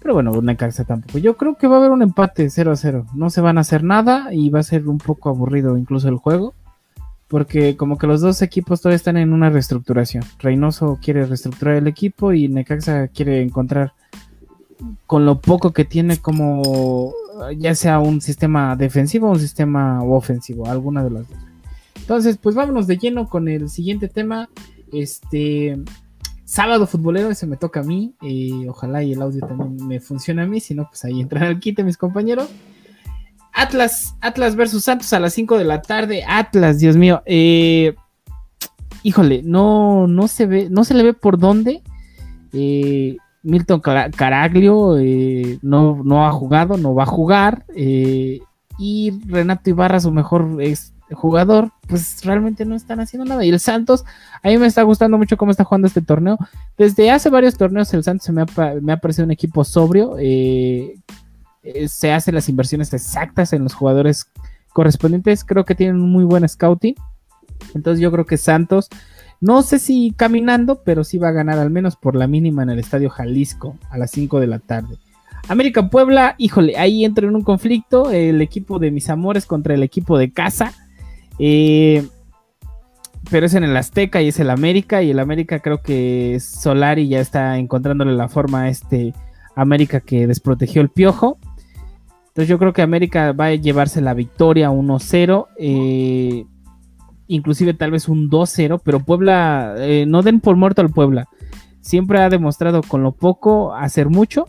Pero 0.01 0.13
bueno, 0.13 0.41
Necaxa 0.41 0.83
tampoco. 0.83 1.17
Yo 1.17 1.37
creo 1.37 1.55
que 1.55 1.67
va 1.67 1.75
a 1.75 1.79
haber 1.79 1.91
un 1.91 2.01
empate 2.01 2.49
0 2.49 2.75
0. 2.75 3.05
No 3.13 3.29
se 3.29 3.41
van 3.41 3.57
a 3.57 3.61
hacer 3.61 3.83
nada 3.83 4.33
y 4.33 4.49
va 4.49 4.59
a 4.59 4.63
ser 4.63 4.87
un 4.87 4.99
poco 4.99 5.29
aburrido 5.29 5.77
incluso 5.77 6.07
el 6.07 6.17
juego. 6.17 6.53
Porque 7.27 7.75
como 7.75 7.97
que 7.97 8.07
los 8.07 8.21
dos 8.21 8.41
equipos 8.41 8.81
todavía 8.81 8.95
están 8.95 9.17
en 9.17 9.33
una 9.33 9.49
reestructuración. 9.49 10.23
Reynoso 10.39 10.97
quiere 11.01 11.25
reestructurar 11.25 11.75
el 11.75 11.87
equipo 11.87 12.31
y 12.31 12.47
Necaxa 12.47 13.09
quiere 13.09 13.41
encontrar 13.41 13.93
con 15.05 15.25
lo 15.25 15.39
poco 15.39 15.73
que 15.73 15.85
tiene 15.85 16.17
como 16.17 17.13
ya 17.57 17.75
sea 17.75 17.99
un 17.99 18.21
sistema 18.21 18.75
defensivo 18.75 19.27
o 19.27 19.31
un 19.31 19.39
sistema 19.39 20.03
ofensivo, 20.03 20.67
alguna 20.67 21.03
de 21.03 21.09
las 21.11 21.27
dos. 21.27 21.37
Entonces, 21.95 22.37
pues 22.37 22.55
vámonos 22.55 22.87
de 22.87 22.97
lleno 22.97 23.27
con 23.27 23.47
el 23.47 23.69
siguiente 23.69 24.07
tema. 24.07 24.49
Este 24.93 25.77
sábado 26.47 26.87
futbolero, 26.87 27.29
ese 27.29 27.45
me 27.45 27.57
toca 27.57 27.81
a 27.81 27.83
mí. 27.83 28.15
Ojalá 28.69 29.03
y 29.03 29.11
el 29.11 29.21
audio 29.21 29.45
también 29.45 29.85
me 29.85 29.99
funcione 29.99 30.41
a 30.41 30.47
mí, 30.47 30.59
si 30.59 30.73
no, 30.73 30.87
pues 30.87 31.03
ahí 31.05 31.19
entran 31.19 31.43
al 31.43 31.59
quite 31.59 31.83
mis 31.83 31.97
compañeros. 31.97 32.49
Atlas, 33.53 34.15
Atlas 34.21 34.55
versus 34.55 34.83
Santos 34.83 35.11
a 35.13 35.19
las 35.19 35.33
5 35.33 35.57
de 35.57 35.65
la 35.65 35.81
tarde. 35.81 36.23
Atlas, 36.27 36.79
Dios 36.79 36.95
mío. 36.95 37.21
Eh, 37.25 37.95
híjole, 39.03 39.41
no, 39.43 40.07
no 40.07 40.27
se 40.27 40.45
ve, 40.45 40.69
no 40.69 40.83
se 40.83 40.93
le 40.93 41.03
ve 41.03 41.13
por 41.13 41.37
dónde. 41.37 41.81
Eh, 42.53 43.17
Milton 43.43 43.81
Caraglio 43.81 44.97
eh, 44.97 45.59
no, 45.61 46.01
no, 46.03 46.27
ha 46.27 46.31
jugado, 46.31 46.77
no 46.77 46.95
va 46.95 47.03
a 47.03 47.07
jugar. 47.07 47.65
Y 47.75 49.19
Renato 49.25 49.69
Ibarra, 49.69 49.99
su 49.99 50.11
mejor 50.11 50.61
jugador, 51.11 51.71
pues 51.87 52.23
realmente 52.23 52.65
no 52.65 52.75
están 52.75 52.99
haciendo 52.99 53.25
nada. 53.25 53.45
Y 53.45 53.49
el 53.49 53.59
Santos, 53.59 54.05
a 54.43 54.49
mí 54.49 54.57
me 54.57 54.67
está 54.67 54.83
gustando 54.83 55.17
mucho 55.17 55.37
cómo 55.37 55.51
está 55.51 55.63
jugando 55.63 55.87
este 55.87 56.01
torneo. 56.01 56.37
Desde 56.77 57.11
hace 57.11 57.29
varios 57.29 57.57
torneos 57.57 57.93
el 57.93 58.03
Santos 58.03 58.29
me 58.29 58.41
ha, 58.41 58.97
parecido 58.97 59.25
un 59.25 59.31
equipo 59.31 59.63
sobrio. 59.63 60.15
Eh, 60.19 60.97
se 61.87 62.11
hacen 62.11 62.35
las 62.35 62.49
inversiones 62.49 62.93
exactas 62.93 63.53
en 63.53 63.63
los 63.63 63.73
jugadores 63.73 64.31
correspondientes. 64.73 65.43
Creo 65.43 65.65
que 65.65 65.75
tienen 65.75 65.97
un 65.97 66.11
muy 66.11 66.23
buen 66.23 66.47
scouting. 66.47 66.95
Entonces 67.73 68.01
yo 68.01 68.11
creo 68.11 68.25
que 68.25 68.37
Santos 68.37 68.89
no 69.39 69.61
sé 69.61 69.77
si 69.79 70.13
caminando, 70.15 70.81
pero 70.83 71.03
sí 71.03 71.17
va 71.17 71.29
a 71.29 71.33
ganar 71.33 71.59
al 71.59 71.69
menos 71.69 71.95
por 71.95 72.15
la 72.15 72.27
mínima 72.27 72.63
en 72.63 72.71
el 72.71 72.79
Estadio 72.79 73.09
Jalisco 73.09 73.77
a 73.89 73.97
las 73.97 74.11
5 74.11 74.39
de 74.39 74.47
la 74.47 74.59
tarde. 74.59 74.97
América 75.47 75.89
Puebla, 75.89 76.35
híjole, 76.37 76.75
ahí 76.77 77.05
entra 77.05 77.27
en 77.27 77.35
un 77.35 77.43
conflicto 77.43 78.11
el 78.11 78.41
equipo 78.41 78.79
de 78.79 78.91
mis 78.91 79.09
amores 79.09 79.45
contra 79.45 79.75
el 79.75 79.83
equipo 79.83 80.17
de 80.17 80.31
casa. 80.31 80.73
Pero 81.37 82.09
es 83.45 83.53
en 83.53 83.63
el 83.63 83.75
Azteca 83.75 84.21
y 84.21 84.29
es 84.29 84.39
el 84.39 84.49
América. 84.49 85.03
Y 85.03 85.11
el 85.11 85.19
América 85.19 85.59
creo 85.59 85.81
que 85.81 86.39
Solari 86.39 87.07
ya 87.07 87.19
está 87.19 87.57
encontrándole 87.57 88.13
la 88.13 88.29
forma 88.29 88.63
a 88.63 88.69
este 88.69 89.13
América 89.55 89.99
que 89.99 90.27
desprotegió 90.27 90.81
el 90.81 90.89
piojo. 90.89 91.37
Entonces 92.27 92.47
yo 92.47 92.59
creo 92.59 92.73
que 92.73 92.83
América 92.83 93.31
va 93.31 93.45
a 93.45 93.55
llevarse 93.55 94.01
la 94.01 94.13
victoria 94.13 94.69
1-0. 94.69 95.47
Eh, 95.57 96.45
inclusive 97.27 97.73
tal 97.73 97.91
vez 97.91 98.07
un 98.07 98.29
2-0, 98.29 98.81
pero 98.83 98.99
Puebla, 98.99 99.75
eh, 99.77 100.05
no 100.07 100.21
den 100.21 100.39
por 100.39 100.55
muerto 100.55 100.81
al 100.81 100.89
Puebla. 100.89 101.27
Siempre 101.81 102.21
ha 102.21 102.29
demostrado 102.29 102.81
con 102.81 103.03
lo 103.03 103.13
poco 103.13 103.73
hacer 103.73 104.09
mucho, 104.09 104.45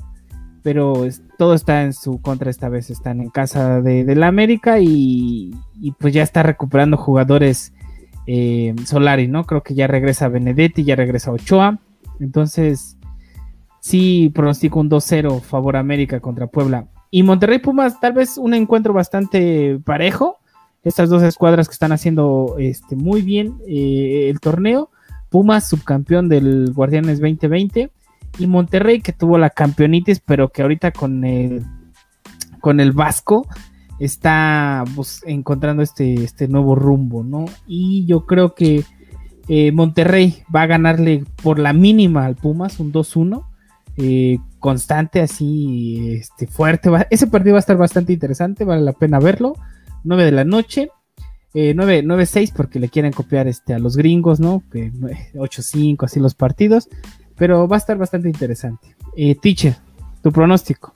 pero 0.69 1.07
todo 1.39 1.55
está 1.55 1.83
en 1.83 1.95
su 1.95 2.21
contra 2.21 2.51
esta 2.51 2.69
vez. 2.69 2.91
Están 2.91 3.23
en 3.23 3.31
casa 3.31 3.81
de, 3.81 4.05
la 4.15 4.27
América 4.27 4.81
y, 4.81 5.55
pues 5.99 6.13
ya 6.13 6.23
está 6.23 6.43
recuperando 6.43 6.99
jugadores 6.99 7.73
eh, 8.27 8.75
Solari, 8.85 9.29
¿no? 9.29 9.45
Creo 9.45 9.63
que 9.63 9.75
ya 9.75 9.87
regresa 9.87 10.29
Benedetti, 10.29 10.85
ya 10.85 10.95
regresa 10.95 11.33
Ochoa. 11.33 11.79
Entonces, 12.21 12.99
sí 13.81 14.31
pronostico 14.35 14.79
un 14.79 14.91
2-0 14.91 15.41
favor 15.41 15.79
América 15.79 16.21
contra 16.21 16.49
Puebla. 16.49 16.87
Y 17.11 17.23
Monterrey 17.23 17.61
Pumas, 17.61 17.99
tal 17.99 18.13
vez 18.13 18.37
un 18.37 18.53
encuentro 18.53 18.93
bastante 18.93 19.81
parejo 19.87 20.37
estas 20.85 21.09
dos 21.09 21.23
escuadras 21.23 21.67
que 21.67 21.73
están 21.73 21.93
haciendo 21.93 22.57
este, 22.59 22.95
muy 22.95 23.23
bien 23.23 23.55
eh, 23.67 24.29
el 24.29 24.39
torneo. 24.39 24.91
Pumas, 25.31 25.67
subcampeón 25.67 26.29
del 26.29 26.75
Guardianes 26.75 27.21
2020. 27.21 27.91
Y 28.39 28.47
Monterrey, 28.47 29.01
que 29.01 29.13
tuvo 29.13 29.39
la 29.39 29.51
campeonitis, 29.51 30.21
pero 30.21 30.51
que 30.51 30.63
ahorita 30.63 30.93
con 30.93 31.25
el, 31.25 31.65
con 32.61 32.81
el 32.81 32.93
Vasco 32.93 33.47
está 33.99 34.85
pues, 34.95 35.23
encontrando 35.27 35.83
este, 35.83 36.23
este 36.23 36.49
nuevo 36.49 36.75
rumbo, 36.75 37.25
¿no? 37.25 37.47
Y 37.67 38.07
yo 38.07 38.27
creo 38.27 38.55
que 38.55 38.85
eh, 39.49 39.73
Monterrey 39.73 40.43
va 40.55 40.63
a 40.63 40.67
ganarle 40.67 41.25
por 41.43 41.59
la 41.59 41.73
mínima 41.73 42.27
al 42.27 42.37
Pumas, 42.37 42.81
un 42.81 42.93
2-1. 42.93 43.45
Eh, 44.01 44.39
constante, 44.61 45.21
así 45.21 46.15
este, 46.21 46.47
fuerte. 46.47 46.91
ese 47.11 47.27
partido 47.27 47.55
va 47.55 47.59
a 47.59 47.61
estar 47.61 47.77
bastante 47.77 48.13
interesante, 48.13 48.65
vale 48.65 48.83
la 48.83 48.93
pena 48.93 49.19
verlo. 49.19 49.55
9 50.05 50.25
de 50.25 50.33
la 50.33 50.45
noche. 50.45 50.91
Eh, 51.55 51.73
9, 51.75 52.05
9-6 52.05 52.53
porque 52.55 52.79
le 52.79 52.89
quieren 52.89 53.13
copiar 53.13 53.49
este, 53.49 53.75
a 53.75 53.79
los 53.79 53.97
gringos, 53.97 54.39
¿no? 54.39 54.63
8-5, 54.71 56.05
así 56.05 56.21
los 56.21 56.35
partidos. 56.35 56.89
Pero 57.39 57.69
va 57.69 57.77
a 57.77 57.79
estar 57.79 57.97
bastante 57.97 58.29
interesante. 58.29 58.95
Eh, 59.17 59.35
Teacher, 59.37 59.77
tu 60.23 60.33
pronóstico. 60.33 60.93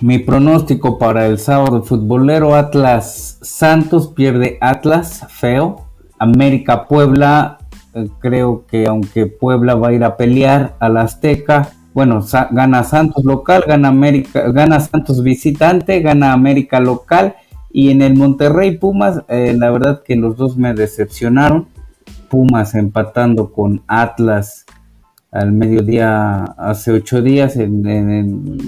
Mi 0.00 0.18
pronóstico 0.18 0.98
para 0.98 1.26
el 1.26 1.38
sábado 1.38 1.82
futbolero 1.82 2.54
Atlas 2.54 3.38
Santos 3.42 4.08
pierde 4.08 4.58
Atlas, 4.60 5.26
feo. 5.28 5.86
América 6.18 6.86
Puebla, 6.86 7.58
eh, 7.94 8.08
creo 8.20 8.64
que 8.66 8.86
aunque 8.86 9.26
Puebla 9.26 9.74
va 9.74 9.88
a 9.88 9.92
ir 9.92 10.04
a 10.04 10.16
pelear 10.16 10.76
al 10.78 10.96
Azteca, 10.96 11.70
bueno, 11.94 12.24
gana 12.52 12.84
Santos 12.84 13.24
local, 13.24 13.64
gana 13.66 13.88
América, 13.88 14.50
gana 14.50 14.80
Santos 14.80 15.22
visitante, 15.22 16.00
gana 16.00 16.32
América 16.32 16.80
local 16.80 17.34
y 17.70 17.90
en 17.90 18.02
el 18.02 18.16
Monterrey 18.16 18.78
Pumas, 18.78 19.22
eh, 19.28 19.54
la 19.56 19.70
verdad 19.70 20.02
que 20.04 20.16
los 20.16 20.36
dos 20.36 20.56
me 20.56 20.74
decepcionaron. 20.74 21.68
Pumas 22.28 22.74
empatando 22.74 23.52
con 23.52 23.82
Atlas 23.86 24.64
al 25.32 25.52
mediodía 25.52 26.44
hace 26.44 26.92
ocho 26.92 27.22
días, 27.22 27.56
en, 27.56 27.84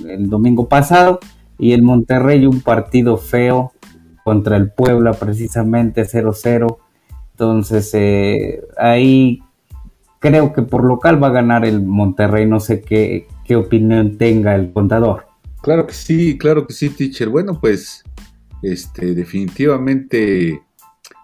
el 0.08 0.28
domingo 0.28 0.68
pasado. 0.68 1.20
Y 1.58 1.72
el 1.72 1.82
Monterrey 1.82 2.46
un 2.46 2.62
partido 2.62 3.16
feo 3.16 3.72
contra 4.24 4.56
el 4.56 4.72
Puebla 4.72 5.12
precisamente 5.12 6.02
0-0. 6.02 6.78
Entonces 7.32 7.90
eh, 7.94 8.62
ahí 8.76 9.42
creo 10.18 10.52
que 10.52 10.62
por 10.62 10.84
local 10.84 11.22
va 11.22 11.28
a 11.28 11.32
ganar 11.32 11.64
el 11.64 11.82
Monterrey. 11.82 12.46
No 12.46 12.58
sé 12.58 12.80
qué, 12.80 13.28
qué 13.44 13.56
opinión 13.56 14.16
tenga 14.16 14.54
el 14.54 14.72
contador. 14.72 15.26
Claro 15.60 15.86
que 15.86 15.94
sí, 15.94 16.38
claro 16.38 16.66
que 16.66 16.72
sí, 16.72 16.88
teacher. 16.88 17.28
Bueno, 17.28 17.60
pues 17.60 18.02
este, 18.62 19.14
definitivamente 19.14 20.62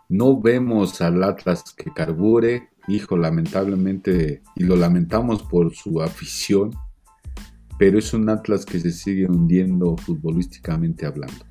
no 0.08 0.40
vemos 0.40 1.00
al 1.00 1.22
Atlas 1.22 1.74
que 1.76 1.90
carbure, 1.92 2.69
hijo, 2.94 3.16
lamentablemente, 3.16 4.42
y 4.56 4.64
lo 4.64 4.76
lamentamos 4.76 5.42
por 5.42 5.74
su 5.74 6.02
afición, 6.02 6.70
pero 7.78 7.98
es 7.98 8.12
un 8.12 8.28
Atlas 8.28 8.66
que 8.66 8.78
se 8.78 8.92
sigue 8.92 9.26
hundiendo 9.26 9.96
futbolísticamente 9.96 11.06
hablando. 11.06 11.44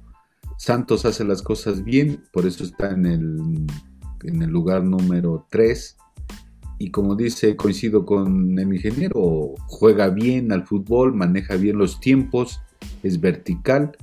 Santos 0.58 1.06
hace 1.06 1.24
las 1.24 1.42
cosas 1.42 1.84
bien, 1.84 2.24
por 2.34 2.46
eso 2.46 2.64
está 2.64 2.92
en 2.92 3.06
el, 3.06 3.66
en 4.24 4.42
el 4.42 4.50
lugar 4.50 4.84
número 4.84 5.48
3. 5.50 5.98
Y 6.78 6.92
como 6.92 7.16
dice, 7.16 7.56
coincido 7.56 8.06
con 8.06 8.58
el 8.58 8.74
ingeniero, 8.74 9.54
juega 9.68 10.10
bien 10.10 10.52
al 10.52 10.66
fútbol, 10.66 11.16
maneja 11.16 11.56
bien 11.56 11.78
los 11.78 12.00
tiempos, 12.00 12.62
es 13.04 13.20
vertical 13.20 13.98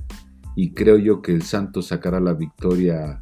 y 0.55 0.71
creo 0.73 0.97
yo 0.97 1.21
que 1.21 1.33
el 1.33 1.43
Santos 1.43 1.87
sacará 1.87 2.19
la 2.19 2.33
victoria 2.33 3.21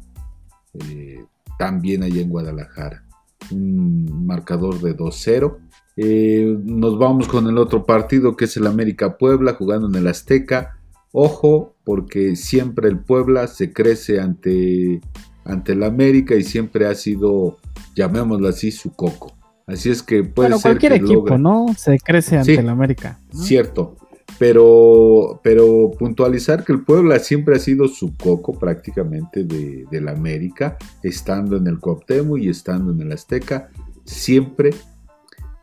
eh, 0.88 1.24
también 1.58 2.02
allá 2.02 2.22
en 2.22 2.30
Guadalajara. 2.30 3.05
Un 3.50 4.26
marcador 4.26 4.80
de 4.80 4.96
2-0. 4.96 5.56
Eh, 5.96 6.58
nos 6.64 6.98
vamos 6.98 7.28
con 7.28 7.46
el 7.46 7.58
otro 7.58 7.86
partido 7.86 8.36
que 8.36 8.44
es 8.44 8.56
el 8.56 8.66
América 8.66 9.16
Puebla 9.16 9.54
jugando 9.54 9.88
en 9.88 9.94
el 9.94 10.06
Azteca. 10.08 10.78
Ojo, 11.12 11.74
porque 11.84 12.36
siempre 12.36 12.88
el 12.88 12.98
Puebla 12.98 13.46
se 13.46 13.72
crece 13.72 14.20
ante, 14.20 15.00
ante 15.44 15.72
el 15.72 15.82
América 15.82 16.34
y 16.34 16.42
siempre 16.42 16.86
ha 16.86 16.94
sido, 16.94 17.56
llamémoslo 17.94 18.48
así, 18.48 18.70
su 18.70 18.92
coco. 18.92 19.32
Así 19.66 19.90
es 19.90 20.02
que 20.02 20.22
puede 20.22 20.52
ser 20.52 20.60
cualquier 20.62 20.92
equipo, 20.92 21.38
¿no? 21.38 21.66
Se 21.76 21.98
crece 21.98 22.36
ante 22.38 22.54
el 22.54 22.68
América. 22.68 23.18
Cierto 23.32 23.96
pero, 24.38 25.40
pero 25.42 25.90
puntualizar 25.98 26.64
que 26.64 26.72
el 26.72 26.84
Puebla 26.84 27.18
siempre 27.18 27.56
ha 27.56 27.58
sido 27.58 27.88
su 27.88 28.16
coco 28.16 28.58
prácticamente 28.58 29.44
de, 29.44 30.00
la 30.00 30.12
América, 30.12 30.76
estando 31.02 31.56
en 31.56 31.66
el 31.66 31.78
Cuauhtémoc 31.78 32.38
y 32.38 32.48
estando 32.48 32.92
en 32.92 33.00
el 33.00 33.12
Azteca, 33.12 33.70
siempre 34.04 34.70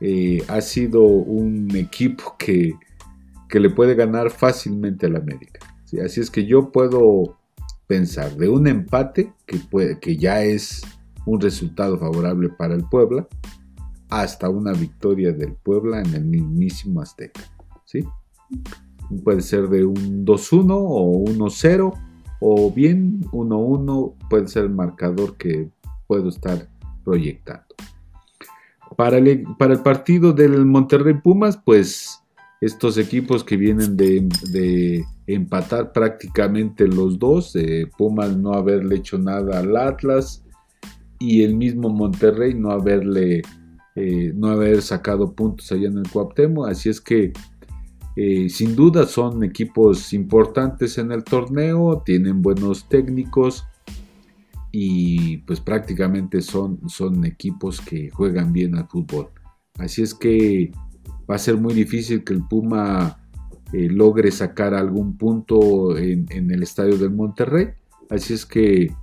eh, 0.01 0.43
ha 0.47 0.61
sido 0.61 1.03
un 1.03 1.75
equipo 1.75 2.35
que, 2.37 2.73
le 3.51 3.69
puede 3.69 3.93
ganar 3.93 4.31
fácilmente 4.31 5.05
al 5.05 5.15
América. 5.15 5.59
Así 6.03 6.19
es 6.19 6.31
que 6.31 6.43
yo 6.47 6.71
puedo 6.71 7.37
pensar 7.85 8.35
de 8.35 8.49
un 8.49 8.65
empate 8.65 9.31
que, 9.45 9.57
puede, 9.57 9.99
que 9.99 10.17
ya 10.17 10.43
es 10.43 10.81
un 11.27 11.39
resultado 11.39 11.99
favorable 11.99 12.49
para 12.49 12.73
el 12.73 12.83
Puebla, 12.89 13.27
hasta 14.09 14.49
una 14.49 14.73
victoria 14.73 15.31
del 15.33 15.53
Puebla 15.53 16.01
en 16.01 16.15
el 16.15 16.25
mismísimo 16.25 17.01
Azteca. 17.01 17.41
¿sí? 17.85 18.03
Puede 19.23 19.41
ser 19.41 19.67
de 19.69 19.85
un 19.85 20.25
2-1 20.25 20.67
o 20.71 21.25
1-0 21.25 21.93
o 22.39 22.71
bien 22.71 23.21
1-1 23.31 24.15
puede 24.29 24.47
ser 24.47 24.65
el 24.65 24.71
marcador 24.71 25.37
que 25.37 25.69
puedo 26.07 26.29
estar 26.29 26.67
proyectando. 27.05 27.63
Para 28.97 29.17
el, 29.17 29.45
para 29.57 29.73
el 29.73 29.79
partido 29.79 30.33
del 30.33 30.65
Monterrey 30.65 31.15
Pumas, 31.15 31.57
pues 31.57 32.21
estos 32.59 32.97
equipos 32.97 33.43
que 33.43 33.57
vienen 33.57 33.97
de, 33.97 35.05
empatar 35.25 35.93
prácticamente 35.93 36.87
los 36.87 37.17
dos, 37.17 37.57
Pumas 37.97 38.35
no 38.35 38.53
haberle 38.53 38.97
hecho 38.97 39.17
nada 39.17 39.59
al 39.59 39.75
Atlas 39.77 40.43
y 41.19 41.43
el 41.43 41.55
mismo 41.55 41.89
Monterrey 41.89 42.53
no 42.53 42.71
haberle 42.71 43.41
eh, 43.95 44.33
no 44.35 44.49
haber 44.49 44.81
sacado 44.81 45.33
puntos 45.33 45.71
allá 45.71 45.87
en 45.87 45.99
el 45.99 46.09
Cuauhtémoc, 46.09 46.67
así 46.67 46.89
es 46.89 46.99
que 46.99 47.31
eh, 48.15 48.49
sin 48.49 48.75
duda 48.75 49.07
son 49.07 49.43
equipos 49.43 50.13
importantes 50.13 50.97
en 50.97 51.11
el 51.11 51.23
torneo, 51.23 52.03
tienen 52.05 52.41
buenos 52.41 52.87
técnicos 52.87 53.65
y 54.71 55.37
pues 55.37 55.59
prácticamente 55.59 56.41
son, 56.41 56.87
son 56.89 57.25
equipos 57.25 57.81
que 57.81 58.09
juegan 58.11 58.53
bien 58.53 58.75
al 58.75 58.87
fútbol. 58.87 59.29
Así 59.77 60.03
es 60.03 60.13
que 60.13 60.71
va 61.29 61.35
a 61.35 61.39
ser 61.39 61.57
muy 61.57 61.73
difícil 61.73 62.23
que 62.23 62.33
el 62.33 62.43
Puma 62.47 63.19
eh, 63.71 63.89
logre 63.89 64.31
sacar 64.31 64.75
algún 64.75 65.17
punto 65.17 65.97
en, 65.97 66.27
en, 66.29 66.51
el 66.51 66.61
estadio 66.61 66.97
del 66.97 67.11
Monterrey. 67.11 67.69
Así 68.09 68.33
es 68.33 68.45
que 68.45 68.93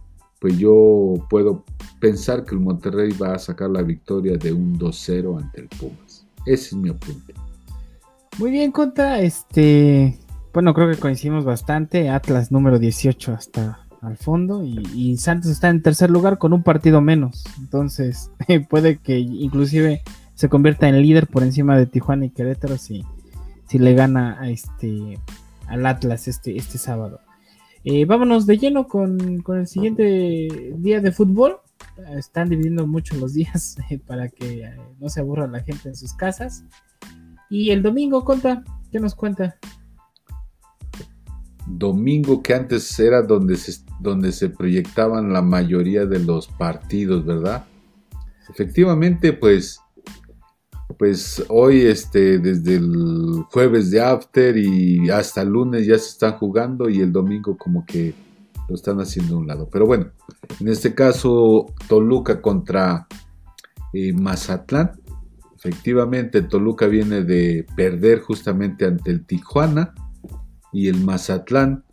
pues 0.40 0.56
yo 0.56 1.14
puedo 1.28 1.64
pensar 2.00 2.44
que 2.44 2.54
el 2.54 2.60
Monterrey 2.60 3.12
va 3.20 3.34
a 3.34 3.38
sacar 3.38 3.70
la 3.70 3.82
victoria 3.82 4.36
de 4.36 4.52
un 4.52 4.78
2-0 4.78 5.42
ante 5.42 5.60
el 5.60 5.68
Pumas. 5.68 6.26
Ese 6.46 6.68
es 6.68 6.74
mi 6.74 6.88
apunte. 6.88 7.34
Muy 8.38 8.50
bien, 8.50 8.72
Conta. 8.72 9.20
Este, 9.20 10.18
bueno, 10.52 10.74
creo 10.74 10.90
que 10.90 10.96
coincidimos 10.96 11.44
bastante. 11.44 12.08
Atlas 12.08 12.50
número 12.50 12.78
18 12.78 13.32
hasta 13.32 13.86
al 14.02 14.16
fondo 14.16 14.64
y, 14.64 15.16
Santos 15.18 15.50
está 15.50 15.68
en 15.68 15.82
tercer 15.82 16.10
lugar 16.10 16.38
con 16.38 16.52
un 16.52 16.62
partido 16.62 17.00
menos. 17.00 17.44
Entonces, 17.58 18.30
puede 18.70 18.98
que 18.98 19.18
inclusive 19.18 20.02
se 20.34 20.48
convierta 20.48 20.88
en 20.88 21.00
líder 21.02 21.26
por 21.26 21.42
encima 21.42 21.76
de 21.76 21.86
Tijuana 21.86 22.26
y 22.26 22.30
Querétaro 22.30 22.78
si, 22.78 23.04
si 23.68 23.78
le 23.78 23.94
gana 23.94 24.40
a 24.40 24.48
este, 24.48 25.18
al 25.66 25.84
Atlas 25.84 26.28
este, 26.28 26.56
este 26.56 26.78
sábado. 26.78 27.20
Eh, 27.84 28.04
vámonos 28.04 28.46
de 28.46 28.58
lleno 28.58 28.88
con, 28.88 29.42
con, 29.42 29.58
el 29.58 29.66
siguiente 29.66 30.72
día 30.76 31.00
de 31.00 31.12
fútbol. 31.12 31.58
Están 32.16 32.48
dividiendo 32.48 32.86
mucho 32.86 33.16
los 33.16 33.34
días 33.34 33.76
para 34.06 34.28
que 34.28 34.64
eh, 34.64 34.76
no 34.98 35.08
se 35.08 35.20
aburra 35.20 35.46
la 35.46 35.60
gente 35.60 35.90
en 35.90 35.96
sus 35.96 36.14
casas. 36.14 36.64
Y 37.50 37.70
el 37.70 37.82
domingo, 37.82 38.24
Conta, 38.24 38.64
¿qué 38.90 39.00
nos 39.00 39.14
cuenta? 39.14 39.58
domingo 41.78 42.42
que 42.42 42.54
antes 42.54 42.98
era 42.98 43.22
donde 43.22 43.56
se, 43.56 43.82
donde 44.00 44.32
se 44.32 44.48
proyectaban 44.48 45.32
la 45.32 45.42
mayoría 45.42 46.06
de 46.06 46.18
los 46.18 46.48
partidos, 46.48 47.24
¿verdad? 47.24 47.64
Efectivamente, 48.48 49.32
pues, 49.32 49.80
pues 50.98 51.44
hoy, 51.48 51.82
este, 51.82 52.38
desde 52.38 52.76
el 52.76 53.44
jueves 53.50 53.90
de 53.90 54.00
after 54.00 54.56
y 54.56 55.08
hasta 55.10 55.42
el 55.42 55.50
lunes 55.50 55.86
ya 55.86 55.98
se 55.98 56.08
están 56.08 56.32
jugando 56.38 56.88
y 56.88 57.00
el 57.00 57.12
domingo 57.12 57.56
como 57.56 57.86
que 57.86 58.14
lo 58.68 58.74
están 58.74 59.00
haciendo 59.00 59.36
a 59.36 59.38
un 59.38 59.46
lado. 59.46 59.68
Pero 59.70 59.86
bueno, 59.86 60.10
en 60.58 60.68
este 60.68 60.94
caso, 60.94 61.66
Toluca 61.88 62.40
contra 62.42 63.06
eh, 63.92 64.12
Mazatlán. 64.12 64.99
Efectivamente, 65.62 66.40
Toluca 66.40 66.86
viene 66.86 67.22
de 67.22 67.66
perder 67.76 68.20
justamente 68.20 68.86
ante 68.86 69.10
el 69.10 69.26
Tijuana 69.26 69.94
y 70.72 70.88
el 70.88 71.04
Mazatlán 71.04 71.84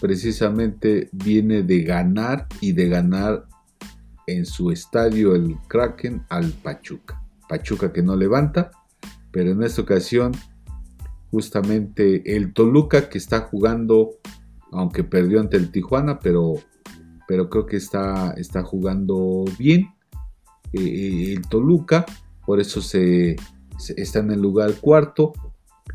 precisamente 0.00 1.08
viene 1.12 1.64
de 1.64 1.82
ganar 1.82 2.46
y 2.60 2.70
de 2.70 2.88
ganar 2.88 3.46
en 4.28 4.46
su 4.46 4.70
estadio 4.70 5.34
el 5.34 5.56
Kraken 5.66 6.22
al 6.28 6.52
Pachuca. 6.52 7.20
Pachuca 7.48 7.92
que 7.92 8.02
no 8.02 8.14
levanta, 8.14 8.70
pero 9.32 9.50
en 9.50 9.62
esta 9.64 9.82
ocasión 9.82 10.30
justamente 11.32 12.36
el 12.36 12.52
Toluca 12.52 13.08
que 13.08 13.18
está 13.18 13.40
jugando, 13.40 14.20
aunque 14.70 15.02
perdió 15.02 15.40
ante 15.40 15.56
el 15.56 15.72
Tijuana, 15.72 16.20
pero, 16.20 16.54
pero 17.26 17.50
creo 17.50 17.66
que 17.66 17.76
está, 17.76 18.34
está 18.36 18.62
jugando 18.62 19.44
bien. 19.58 19.88
Eh, 20.72 20.80
eh, 20.80 21.32
el 21.32 21.42
Toluca, 21.48 22.06
por 22.46 22.60
eso 22.60 22.80
se, 22.80 23.36
está 23.96 24.20
en 24.20 24.30
el 24.30 24.40
lugar 24.40 24.74
cuarto, 24.80 25.32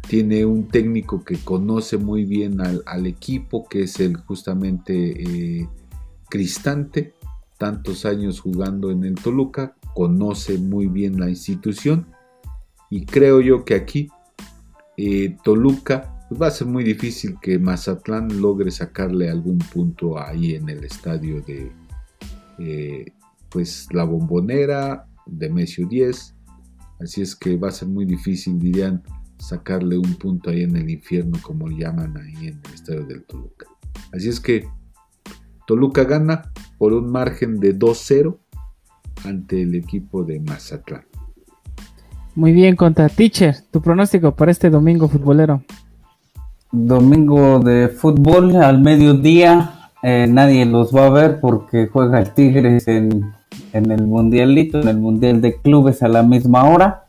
tiene 0.08 0.46
un 0.46 0.68
técnico 0.68 1.24
que 1.24 1.38
conoce 1.38 1.98
muy 1.98 2.26
bien 2.26 2.60
al, 2.62 3.06
equipo, 3.08 3.68
que 3.68 3.84
es 3.84 4.00
el 4.00 4.18
justamente 4.18 5.62
eh, 5.62 5.70
Cristante, 6.30 7.14
tantos 7.58 8.06
años 8.06 8.40
jugando 8.40 8.92
en 8.92 9.04
el 9.04 9.16
Toluca, 9.16 9.76
conoce 9.94 10.58
muy 10.58 10.88
bien 10.88 11.20
la 11.20 11.30
institución. 11.30 12.08
Y 12.90 13.06
creo 13.06 13.42
yo 13.42 13.64
que 13.66 13.76
aquí 13.76 14.10
eh, 14.98 15.38
Toluca 15.44 16.26
pues 16.30 16.42
va 16.42 16.48
a 16.48 16.52
ser 16.52 16.68
muy 16.68 16.86
difícil 16.86 17.38
que 17.42 17.60
Mazatlán 17.60 18.40
logre 18.40 18.72
sacarle 18.72 19.30
algún 19.30 19.58
punto 19.58 20.18
ahí 20.18 20.56
en 20.56 20.70
el 20.70 20.86
estadio 20.86 21.42
de 21.42 21.72
eh, 22.58 23.12
pues 23.50 23.88
la 23.92 24.06
bombonera 24.06 25.08
de 25.26 25.50
Mesio 25.50 25.88
10 25.88 26.36
así 27.02 27.22
es 27.22 27.36
que 27.36 27.58
va 27.58 27.70
a 27.70 27.72
ser 27.72 27.88
muy 27.88 28.06
difícil 28.06 28.60
dirían 28.60 29.04
sacarle 29.38 29.98
un 29.98 30.14
punto 30.16 30.50
ahí 30.50 30.64
en 30.64 30.76
el 30.76 30.90
infierno, 30.90 31.38
como 31.42 31.68
llaman 31.68 32.16
ahí 32.18 32.48
en 32.48 32.62
el 32.64 32.74
estadio 32.74 33.06
del 33.06 33.24
Toluca. 33.24 33.66
Así 34.14 34.30
es 34.30 34.40
que 34.40 34.68
Toluca 35.66 36.04
gana 36.04 36.52
por 36.78 36.94
un 36.94 37.12
margen 37.12 37.60
de 37.60 37.78
2-0 37.78 38.38
ante 39.26 39.64
el 39.64 39.76
equipo 39.76 40.24
de 40.24 40.40
Mazatlán. 40.40 41.06
Muy 42.36 42.54
bien, 42.54 42.76
contra 42.76 43.10
Teacher, 43.10 43.56
tu 43.72 43.82
pronóstico 43.82 44.36
para 44.36 44.52
este 44.52 44.70
domingo 44.70 45.10
futbolero. 45.10 45.64
Domingo 46.72 47.60
de 47.60 47.90
fútbol 47.90 48.56
al 48.56 48.80
mediodía, 48.80 49.90
eh, 50.02 50.28
nadie 50.30 50.66
los 50.66 50.96
va 50.96 51.08
a 51.08 51.10
ver 51.10 51.40
porque 51.42 51.88
juega 51.88 52.20
el 52.20 52.34
Tigres 52.34 52.88
en, 52.88 53.34
en 53.74 53.92
el 53.92 54.06
Mundialito, 54.06 54.80
en 54.80 54.88
el 54.88 54.98
Mundial 54.98 55.42
de 55.42 55.56
Clubes 55.56 56.04
a 56.04 56.08
la 56.08 56.24
misma 56.24 56.66
hora 56.66 57.06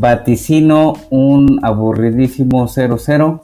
vaticino 0.00 0.94
un 1.10 1.60
aburridísimo 1.62 2.66
0-0 2.66 3.40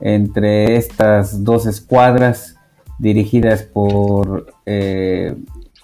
entre 0.00 0.76
estas 0.76 1.42
dos 1.44 1.66
escuadras 1.66 2.56
dirigidas 2.98 3.62
por 3.62 4.52
eh, 4.66 5.36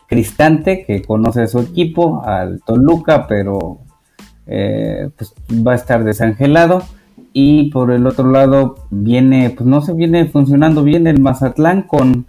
Cristante, 0.06 0.84
que 0.84 1.02
conoce 1.02 1.42
a 1.42 1.46
su 1.46 1.60
equipo, 1.60 2.22
al 2.24 2.60
Toluca, 2.66 3.26
pero 3.26 3.78
eh, 4.46 5.08
pues 5.16 5.32
va 5.66 5.72
a 5.72 5.76
estar 5.76 6.04
desangelado. 6.04 6.82
Y 7.32 7.70
por 7.70 7.90
el 7.90 8.06
otro 8.06 8.30
lado 8.30 8.74
viene, 8.90 9.48
pues 9.48 9.66
no 9.66 9.80
se 9.80 9.94
viene 9.94 10.26
funcionando 10.26 10.82
bien 10.82 11.06
el 11.06 11.18
Mazatlán 11.20 11.82
con, 11.82 12.26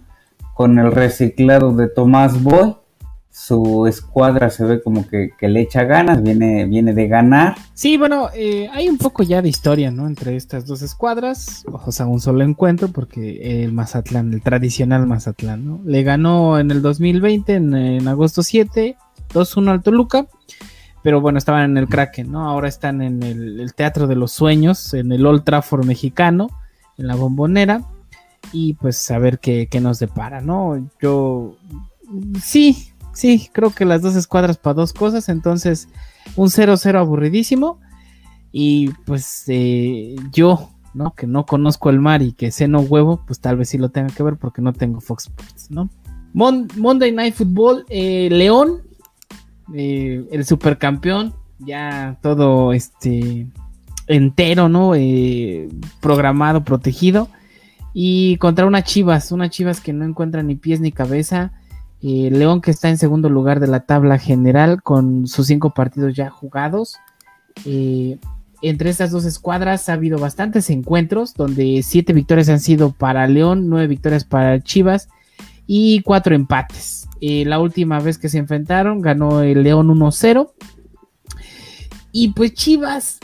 con 0.54 0.78
el 0.78 0.92
reciclado 0.92 1.74
de 1.74 1.88
Tomás 1.88 2.42
Boy 2.42 2.76
su 3.36 3.88
escuadra 3.88 4.48
se 4.48 4.64
ve 4.64 4.80
como 4.80 5.08
que, 5.08 5.32
le 5.40 5.60
echa 5.60 5.82
ganas, 5.82 6.22
viene, 6.22 6.66
viene 6.66 6.94
de 6.94 7.08
ganar. 7.08 7.56
Sí, 7.74 7.96
bueno, 7.96 8.28
eh, 8.32 8.68
hay 8.72 8.88
un 8.88 8.96
poco 8.96 9.24
ya 9.24 9.42
de 9.42 9.48
historia, 9.48 9.90
¿no? 9.90 10.06
Entre 10.06 10.36
estas 10.36 10.66
dos 10.66 10.82
escuadras, 10.82 11.64
o 11.66 11.90
sea, 11.90 12.06
un 12.06 12.20
solo 12.20 12.44
encuentro, 12.44 12.92
porque 12.92 13.64
el 13.64 13.72
Mazatlán, 13.72 14.32
el 14.32 14.40
tradicional 14.40 15.08
Mazatlán, 15.08 15.66
¿no? 15.66 15.80
Le 15.84 16.04
ganó 16.04 16.60
en 16.60 16.70
el 16.70 16.80
2020, 16.80 17.54
en, 17.54 18.06
agosto 18.06 18.44
7, 18.44 18.96
2-1 19.32 19.68
al 19.68 19.82
Toluca, 19.82 20.28
pero 21.02 21.20
bueno, 21.20 21.36
estaban 21.36 21.72
en 21.72 21.76
el 21.76 21.88
Kraken, 21.88 22.30
¿no? 22.30 22.48
Ahora 22.48 22.68
están 22.68 23.02
en 23.02 23.20
el, 23.24 23.74
Teatro 23.74 24.06
de 24.06 24.14
los 24.14 24.30
Sueños, 24.30 24.94
en 24.94 25.10
el 25.10 25.26
Old 25.26 25.42
Trafford 25.42 25.84
mexicano, 25.84 26.50
en 26.98 27.08
la 27.08 27.16
bombonera, 27.16 27.82
y 28.52 28.74
pues 28.74 29.10
a 29.10 29.18
ver 29.18 29.40
qué 29.40 29.80
nos 29.80 29.98
depara, 29.98 30.40
¿no? 30.40 30.88
Yo, 31.00 31.56
sí, 32.40 32.93
sí, 33.14 33.48
creo 33.52 33.70
que 33.70 33.84
las 33.84 34.02
dos 34.02 34.16
escuadras 34.16 34.58
para 34.58 34.74
dos 34.74 34.92
cosas, 34.92 35.28
entonces 35.28 35.88
un 36.36 36.48
0-0 36.48 36.98
aburridísimo. 36.98 37.80
Y 38.52 38.90
pues 39.04 39.44
eh, 39.48 40.14
yo, 40.30 40.70
¿no? 40.92 41.14
Que 41.14 41.26
no 41.26 41.44
conozco 41.44 41.90
el 41.90 41.98
mar 41.98 42.22
y 42.22 42.32
que 42.32 42.52
sé 42.52 42.68
no 42.68 42.80
huevo, 42.80 43.20
pues 43.26 43.40
tal 43.40 43.56
vez 43.56 43.70
sí 43.70 43.78
lo 43.78 43.88
tenga 43.88 44.14
que 44.14 44.22
ver 44.22 44.36
porque 44.36 44.62
no 44.62 44.72
tengo 44.72 45.00
Fox 45.00 45.24
Sports, 45.24 45.70
¿no? 45.70 45.90
Monday 46.34 47.12
Night 47.12 47.34
Football, 47.34 47.84
eh, 47.88 48.28
León, 48.30 48.82
eh, 49.74 50.24
el 50.30 50.44
supercampeón, 50.44 51.32
ya 51.58 52.18
todo 52.22 52.72
este 52.72 53.46
entero, 54.06 54.68
¿no? 54.68 54.92
programado, 56.00 56.64
protegido. 56.64 57.28
Y 57.92 58.36
contra 58.38 58.66
una 58.66 58.82
Chivas, 58.82 59.30
una 59.32 59.50
Chivas 59.50 59.80
que 59.80 59.92
no 59.92 60.04
encuentra 60.04 60.42
ni 60.42 60.56
pies 60.56 60.80
ni 60.80 60.90
cabeza 60.90 61.52
eh, 62.06 62.28
León 62.30 62.60
que 62.60 62.70
está 62.70 62.90
en 62.90 62.98
segundo 62.98 63.30
lugar 63.30 63.60
de 63.60 63.66
la 63.66 63.80
tabla 63.80 64.18
general 64.18 64.82
con 64.82 65.26
sus 65.26 65.46
cinco 65.46 65.72
partidos 65.72 66.14
ya 66.14 66.28
jugados. 66.28 66.98
Eh, 67.64 68.18
entre 68.60 68.90
estas 68.90 69.10
dos 69.10 69.24
escuadras 69.24 69.88
ha 69.88 69.94
habido 69.94 70.18
bastantes 70.18 70.68
encuentros 70.68 71.32
donde 71.32 71.82
siete 71.82 72.12
victorias 72.12 72.50
han 72.50 72.60
sido 72.60 72.92
para 72.92 73.26
León, 73.26 73.70
nueve 73.70 73.86
victorias 73.86 74.24
para 74.24 74.62
Chivas 74.62 75.08
y 75.66 76.02
cuatro 76.02 76.34
empates. 76.34 77.08
Eh, 77.22 77.46
la 77.46 77.58
última 77.58 78.00
vez 78.00 78.18
que 78.18 78.28
se 78.28 78.36
enfrentaron 78.36 79.00
ganó 79.00 79.40
el 79.40 79.62
León 79.62 79.88
1-0. 79.88 80.52
Y 82.12 82.32
pues 82.32 82.52
Chivas, 82.52 83.18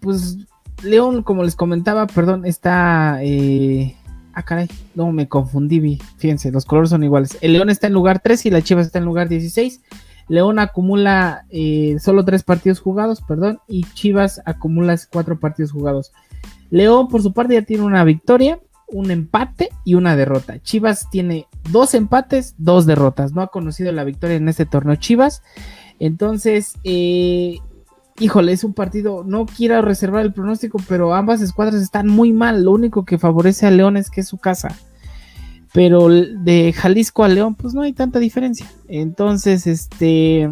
pues 0.00 0.36
León, 0.84 1.24
como 1.24 1.42
les 1.42 1.56
comentaba, 1.56 2.06
perdón, 2.06 2.46
está 2.46 3.18
Ah, 4.40 4.42
caray, 4.42 4.68
no 4.94 5.12
me 5.12 5.28
confundí, 5.28 5.98
fíjense, 6.16 6.50
los 6.50 6.64
colores 6.64 6.88
son 6.88 7.04
iguales. 7.04 7.36
El 7.42 7.52
León 7.52 7.68
está 7.68 7.88
en 7.88 7.92
lugar 7.92 8.20
3 8.20 8.46
y 8.46 8.50
la 8.50 8.62
Chivas 8.62 8.86
está 8.86 8.98
en 8.98 9.04
lugar 9.04 9.28
16. 9.28 9.82
León 10.28 10.58
acumula 10.58 11.44
eh, 11.50 11.98
solo 12.00 12.24
3 12.24 12.42
partidos 12.42 12.80
jugados, 12.80 13.20
perdón, 13.20 13.60
y 13.68 13.84
Chivas 13.92 14.40
acumula 14.46 14.96
4 15.12 15.38
partidos 15.38 15.72
jugados. 15.72 16.12
León, 16.70 17.08
por 17.08 17.20
su 17.20 17.34
parte, 17.34 17.52
ya 17.52 17.62
tiene 17.62 17.82
una 17.82 18.02
victoria, 18.02 18.58
un 18.86 19.10
empate 19.10 19.68
y 19.84 19.92
una 19.92 20.16
derrota. 20.16 20.58
Chivas 20.62 21.10
tiene 21.10 21.46
dos 21.68 21.92
empates, 21.92 22.54
dos 22.56 22.86
derrotas. 22.86 23.32
No 23.32 23.42
ha 23.42 23.48
conocido 23.48 23.92
la 23.92 24.04
victoria 24.04 24.36
en 24.36 24.48
este 24.48 24.64
torneo 24.64 24.96
Chivas. 24.96 25.42
Entonces, 25.98 26.78
eh, 26.82 27.58
híjole, 28.20 28.52
es 28.52 28.62
un 28.62 28.74
partido, 28.74 29.24
no 29.24 29.46
quiero 29.46 29.80
reservar 29.82 30.24
el 30.24 30.32
pronóstico, 30.32 30.78
pero 30.86 31.14
ambas 31.14 31.40
escuadras 31.40 31.82
están 31.82 32.06
muy 32.06 32.32
mal. 32.32 32.64
Lo 32.64 32.72
único 32.72 33.04
que 33.04 33.18
favorece 33.18 33.66
a 33.66 33.70
León 33.70 33.96
es 33.96 34.10
que 34.10 34.20
es 34.20 34.28
su 34.28 34.38
casa. 34.38 34.76
Pero 35.72 36.08
de 36.08 36.72
Jalisco 36.72 37.24
a 37.24 37.28
León, 37.28 37.54
pues 37.54 37.74
no 37.74 37.82
hay 37.82 37.92
tanta 37.92 38.18
diferencia. 38.18 38.70
Entonces, 38.88 39.66
este, 39.66 40.50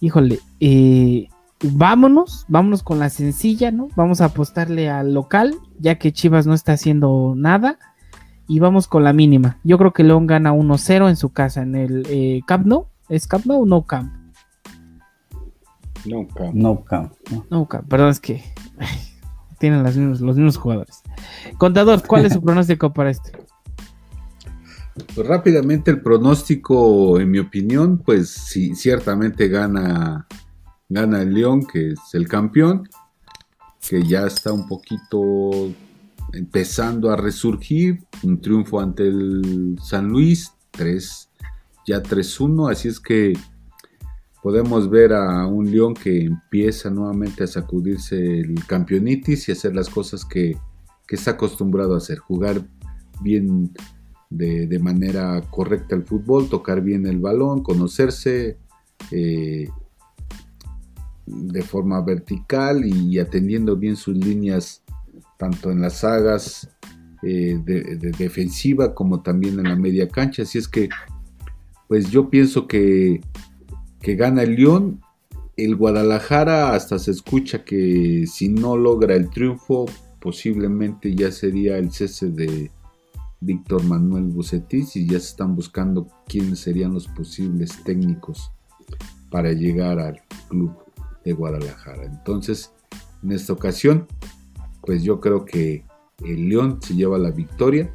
híjole, 0.00 0.38
eh, 0.60 1.28
vámonos, 1.62 2.44
vámonos 2.48 2.82
con 2.82 2.98
la 2.98 3.10
sencilla, 3.10 3.70
¿no? 3.70 3.88
Vamos 3.96 4.20
a 4.20 4.26
apostarle 4.26 4.90
al 4.90 5.14
local, 5.14 5.54
ya 5.78 5.96
que 5.96 6.12
Chivas 6.12 6.46
no 6.46 6.54
está 6.54 6.72
haciendo 6.74 7.34
nada. 7.36 7.78
Y 8.46 8.60
vamos 8.60 8.86
con 8.86 9.04
la 9.04 9.12
mínima. 9.12 9.58
Yo 9.62 9.76
creo 9.76 9.92
que 9.92 10.04
León 10.04 10.26
gana 10.26 10.54
1-0 10.54 11.10
en 11.10 11.16
su 11.16 11.30
casa, 11.30 11.62
en 11.62 11.74
el 11.74 12.06
eh, 12.08 12.40
Nou. 12.64 12.86
¿Es 13.10 13.26
Camp 13.26 13.44
Nou 13.46 13.62
o 13.62 13.66
no 13.66 13.82
Camp? 13.86 14.12
No 16.04 16.26
Camp. 16.28 16.54
No 16.54 16.84
Camp. 16.84 17.12
No, 17.50 17.68
Perdón, 17.88 18.10
es 18.10 18.20
que 18.20 18.42
tienen 19.58 19.82
los 19.82 19.96
mismos, 19.96 20.56
jugadores. 20.56 21.02
Contador, 21.58 22.02
¿cuál 22.06 22.26
es 22.26 22.32
su 22.32 22.42
pronóstico 22.44 22.92
para 22.92 23.10
este? 23.10 23.32
Pues 25.14 25.26
rápidamente 25.26 25.90
el 25.90 26.02
pronóstico, 26.02 27.20
en 27.20 27.30
mi 27.30 27.38
opinión, 27.38 27.98
pues 27.98 28.30
sí, 28.30 28.74
ciertamente 28.74 29.48
gana, 29.48 30.26
gana 30.88 31.22
el 31.22 31.34
León, 31.34 31.66
que 31.66 31.92
es 31.92 32.00
el 32.14 32.26
campeón, 32.26 32.88
que 33.88 34.02
ya 34.02 34.26
está 34.26 34.52
un 34.52 34.66
poquito 34.66 35.72
empezando 36.32 37.10
a 37.10 37.16
resurgir, 37.16 38.04
un 38.22 38.40
triunfo 38.40 38.80
ante 38.80 39.04
el 39.04 39.78
San 39.82 40.08
Luis, 40.08 40.52
3, 40.72 41.30
ya 41.86 42.02
3-1, 42.02 42.70
así 42.70 42.88
es 42.88 43.00
que 43.00 43.34
podemos 44.42 44.88
ver 44.88 45.12
a 45.12 45.46
un 45.46 45.70
León 45.70 45.94
que 45.94 46.24
empieza 46.24 46.90
nuevamente 46.90 47.44
a 47.44 47.46
sacudirse 47.46 48.40
el 48.40 48.64
campeonitis 48.66 49.48
y 49.48 49.52
hacer 49.52 49.74
las 49.74 49.88
cosas 49.88 50.24
que, 50.24 50.56
está 51.08 51.32
acostumbrado 51.32 51.94
a 51.94 51.98
hacer, 51.98 52.18
jugar 52.18 52.62
bien 53.22 53.72
de, 54.28 54.78
manera 54.78 55.40
correcta 55.50 55.94
el 55.96 56.04
fútbol, 56.04 56.50
tocar 56.50 56.82
bien 56.82 57.06
el 57.06 57.18
balón, 57.18 57.62
conocerse 57.62 58.58
eh, 59.10 59.68
de 61.24 61.62
forma 61.62 62.02
vertical 62.02 62.84
y 62.84 63.18
atendiendo 63.18 63.76
bien 63.76 63.96
sus 63.96 64.16
líneas 64.16 64.82
tanto 65.38 65.70
en 65.70 65.80
las 65.80 66.00
sagas 66.00 66.68
eh, 67.22 67.58
de, 67.64 68.12
defensiva 68.18 68.94
como 68.94 69.22
también 69.22 69.58
en 69.58 69.64
la 69.64 69.76
media 69.76 70.08
cancha. 70.08 70.42
Así 70.42 70.58
es 70.58 70.68
que, 70.68 70.88
pues 71.86 72.10
yo 72.10 72.28
pienso 72.28 72.66
que, 72.66 73.20
que 74.00 74.14
gana 74.14 74.42
el 74.42 74.56
León. 74.56 75.00
El 75.56 75.74
Guadalajara 75.76 76.74
hasta 76.74 76.98
se 76.98 77.10
escucha 77.10 77.64
que 77.64 78.26
si 78.26 78.48
no 78.48 78.76
logra 78.76 79.14
el 79.16 79.28
triunfo, 79.28 79.86
posiblemente 80.20 81.14
ya 81.14 81.32
sería 81.32 81.78
el 81.78 81.90
cese 81.90 82.30
de 82.30 82.70
Víctor 83.40 83.82
Manuel 83.84 84.24
Bucetis 84.24 84.96
y 84.96 85.06
ya 85.06 85.18
se 85.18 85.30
están 85.30 85.56
buscando 85.56 86.08
quiénes 86.26 86.60
serían 86.60 86.94
los 86.94 87.08
posibles 87.08 87.82
técnicos 87.84 88.52
para 89.30 89.52
llegar 89.52 89.98
al 89.98 90.20
club 90.48 90.72
de 91.24 91.32
Guadalajara. 91.32 92.04
Entonces, 92.04 92.72
en 93.22 93.32
esta 93.32 93.52
ocasión, 93.52 94.06
pues 94.82 95.02
yo 95.02 95.20
creo 95.20 95.44
que 95.44 95.84
el 96.24 96.48
León 96.48 96.78
se 96.80 96.94
lleva 96.94 97.18
la 97.18 97.30
victoria 97.30 97.94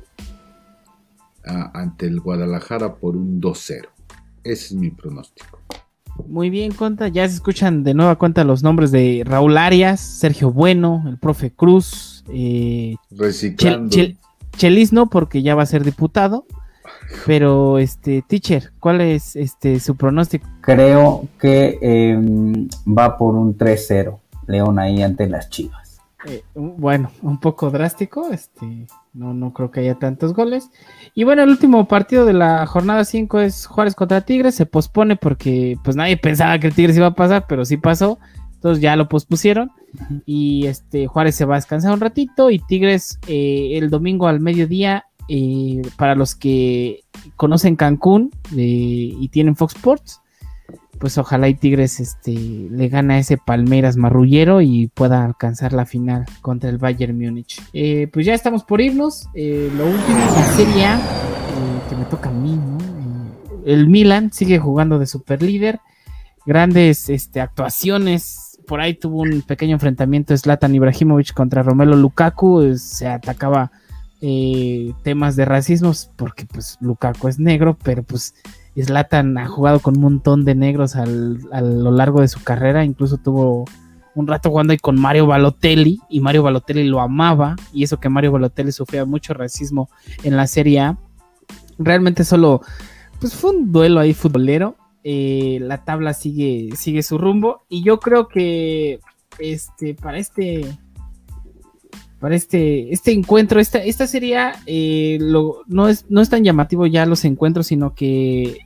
ante 1.46 2.08
el 2.08 2.20
Guadalajara 2.20 2.96
por 2.96 3.18
un 3.18 3.42
2-0. 3.42 3.88
Ese 4.44 4.66
es 4.66 4.74
mi 4.74 4.92
pronóstico. 4.92 5.63
Muy 6.28 6.50
bien, 6.50 6.72
Conta. 6.72 7.08
Ya 7.08 7.28
se 7.28 7.36
escuchan 7.36 7.84
de 7.84 7.94
nueva 7.94 8.16
cuenta 8.18 8.44
los 8.44 8.64
nombres 8.64 8.92
de 8.92 9.24
Raúl 9.26 9.58
Arias, 9.58 10.00
Sergio 10.00 10.52
Bueno, 10.52 11.04
el 11.08 11.18
profe 11.18 11.52
Cruz. 11.52 12.24
Eh, 12.30 12.96
Reciclando. 13.12 13.96
Chelis 14.58 14.94
no, 14.94 15.10
porque 15.10 15.42
ya 15.42 15.56
va 15.56 15.64
a 15.64 15.68
ser 15.68 15.84
diputado. 15.84 16.46
Pero, 17.26 17.80
este, 17.80 18.24
teacher, 18.28 18.72
¿cuál 18.80 19.02
es 19.02 19.36
este 19.36 19.80
su 19.80 19.96
pronóstico? 19.96 20.48
Creo 20.62 21.28
que 21.40 21.78
em, 21.82 22.68
va 22.88 23.18
por 23.18 23.36
un 23.36 23.58
3-0. 23.58 24.20
León 24.48 24.80
ahí 24.80 25.02
ante 25.02 25.28
las 25.28 25.50
Chivas. 25.50 25.83
Eh, 26.26 26.44
bueno, 26.56 27.12
un 27.22 27.40
poco 27.40 27.70
drástico, 27.70 28.30
este, 28.32 28.88
no, 29.14 29.34
no 29.34 29.54
creo 29.54 29.72
que 29.72 29.82
haya 29.82 29.96
tantos 29.96 30.34
goles. 30.34 30.70
Y 31.14 31.24
bueno, 31.24 31.44
el 31.44 31.50
último 31.50 31.88
partido 31.88 32.26
de 32.26 32.34
la 32.34 32.66
jornada 32.66 33.04
5 33.04 33.40
es 33.42 33.66
Juárez 33.66 33.96
contra 33.96 34.22
Tigres, 34.22 34.56
se 34.56 34.66
pospone 34.66 35.16
porque 35.16 35.78
pues 35.84 35.96
nadie 35.96 36.18
pensaba 36.18 36.58
que 36.60 36.68
el 36.68 36.76
Tigres 36.76 36.98
iba 36.98 37.08
a 37.08 37.16
pasar, 37.16 37.46
pero 37.48 37.66
sí 37.66 37.78
pasó, 37.78 38.20
entonces 38.54 38.82
ya 38.82 38.96
lo 38.96 39.10
pospusieron. 39.10 39.72
Y 40.26 40.66
este 40.68 41.08
Juárez 41.08 41.36
se 41.36 41.46
va 41.46 41.56
a 41.56 41.58
descansar 41.58 41.94
un 41.94 42.00
ratito 42.00 42.50
y 42.50 42.60
Tigres 42.60 43.20
eh, 43.28 43.72
el 43.74 43.90
domingo 43.90 44.28
al 44.28 44.40
mediodía, 44.40 45.06
eh, 45.30 45.82
para 45.98 46.16
los 46.16 46.36
que 46.36 47.04
conocen 47.38 47.76
Cancún 47.76 48.32
y 48.52 49.28
tienen 49.30 49.56
Fox 49.56 49.76
Sports, 49.76 50.23
pues 51.00 51.18
ojalá 51.18 51.50
y 51.50 51.56
Tigres 51.56 52.00
este, 52.00 52.32
le 52.32 52.88
gana 52.88 53.18
ese 53.18 53.38
Palmeiras 53.38 53.98
marrullero 53.98 54.62
y 54.62 54.88
pueda 54.88 55.26
alcanzar 55.26 55.74
la 55.74 55.86
final 55.86 56.26
contra 56.42 56.70
el 56.70 56.78
Bayern 56.78 57.18
Múnich. 57.18 57.62
Eh, 57.74 58.08
pues 58.12 58.26
ya 58.26 58.34
estamos 58.34 58.64
por 58.64 58.82
irnos. 58.82 59.28
Eh, 59.34 59.72
lo 59.76 59.86
último, 59.86 60.18
A, 60.18 60.98
eh, 60.98 61.00
que 61.90 61.96
me 61.96 62.06
toca 62.06 62.30
a 62.30 62.34
mí, 62.34 62.56
¿no? 62.56 62.78
el 63.66 63.88
Milan 63.88 64.32
sigue 64.34 64.60
jugando 64.60 65.00
de 65.00 65.08
super 65.08 65.42
líder. 65.42 65.80
Grandes 66.46 67.10
este, 67.10 67.40
actuaciones. 67.42 68.60
Por 68.68 68.82
ahí 68.82 68.94
tuvo 68.94 69.22
un 69.22 69.42
pequeño 69.42 69.74
enfrentamiento 69.74 70.38
Zlatan 70.38 70.76
Ibrahimovic 70.76 71.34
contra 71.34 71.64
Romelo 71.64 71.96
Lukaku. 71.96 72.76
Se 72.78 73.08
atacaba 73.08 73.72
temas 75.04 75.36
de 75.36 75.44
racismo 75.44 75.92
porque 76.16 76.46
pues 76.46 76.78
Lukaku 76.80 77.28
es 77.28 77.40
negro, 77.40 77.78
pero 77.84 78.04
pues 78.04 78.34
Slatan 78.82 79.38
ha 79.38 79.48
jugado 79.48 79.80
con 79.80 79.98
un 79.98 80.02
montón 80.02 80.46
de 80.46 80.56
negros 80.56 80.96
a 80.96 81.06
lo 81.06 81.92
largo 81.92 82.22
de 82.22 82.28
su 82.28 82.44
carrera, 82.44 82.84
incluso 82.86 83.18
tuvo 83.18 83.66
un 84.16 84.28
rato 84.28 84.50
jugando 84.50 84.72
ahí 84.72 84.78
con 84.78 85.00
Mario 85.00 85.28
Balotelli 85.28 86.00
y 86.10 86.20
Mario 86.20 86.44
Balotelli 86.44 86.84
lo 86.84 87.02
amaba 87.02 87.56
y 87.72 87.84
eso 87.84 88.00
que 88.00 88.10
Mario 88.10 88.32
Balotelli 88.32 88.72
sufría 88.72 89.06
mucho 89.06 89.34
racismo 89.34 89.90
en 90.24 90.38
la 90.38 90.48
Serie 90.48 90.80
A. 90.80 90.98
Realmente 91.78 92.24
solo 92.24 92.62
pues 93.20 93.36
fue 93.36 93.52
un 93.52 93.72
duelo 93.72 94.00
ahí 94.00 94.14
futbolero. 94.14 94.76
Eh, 95.04 95.60
la 95.62 95.84
tabla 95.84 96.14
sigue, 96.14 96.70
sigue 96.76 97.04
su 97.04 97.18
rumbo 97.18 97.64
y 97.70 97.84
yo 97.84 98.00
creo 98.00 98.28
que 98.28 99.00
este 99.40 99.96
para 99.96 100.18
este 100.18 100.78
para 102.24 102.36
este, 102.36 102.94
este 102.94 103.12
encuentro, 103.12 103.60
esta, 103.60 103.80
esta 103.80 104.08
sería, 104.08 104.54
eh, 104.66 105.20
no, 105.20 105.90
es, 105.90 106.06
no 106.08 106.22
es 106.22 106.30
tan 106.30 106.46
llamativo 106.46 106.86
ya 106.86 107.06
los 107.06 107.26
encuentros, 107.26 107.68
sino 107.68 107.96
que 107.96 108.60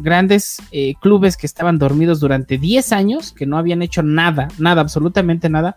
grandes 0.00 0.60
eh, 0.72 0.94
clubes 1.00 1.36
que 1.36 1.46
estaban 1.46 1.78
dormidos 1.78 2.18
durante 2.18 2.58
10 2.58 2.90
años, 2.90 3.30
que 3.30 3.46
no 3.46 3.58
habían 3.58 3.80
hecho 3.80 4.02
nada, 4.02 4.48
nada, 4.58 4.80
absolutamente 4.80 5.48
nada, 5.48 5.76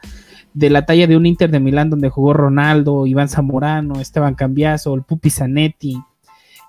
de 0.55 0.71
la 0.71 0.87
talla 0.87 1.05
de 1.05 1.17
un 1.17 1.27
Inter 1.27 1.51
de 1.51 1.59
Milán 1.59 1.91
donde 1.91 2.09
jugó 2.09 2.33
Ronaldo, 2.33 3.05
Iván 3.05 3.29
Zamorano, 3.29 4.01
Esteban 4.01 4.33
Cambiaso, 4.33 4.95
el 4.95 5.03
Pupi 5.03 5.29
Zanetti, 5.29 6.01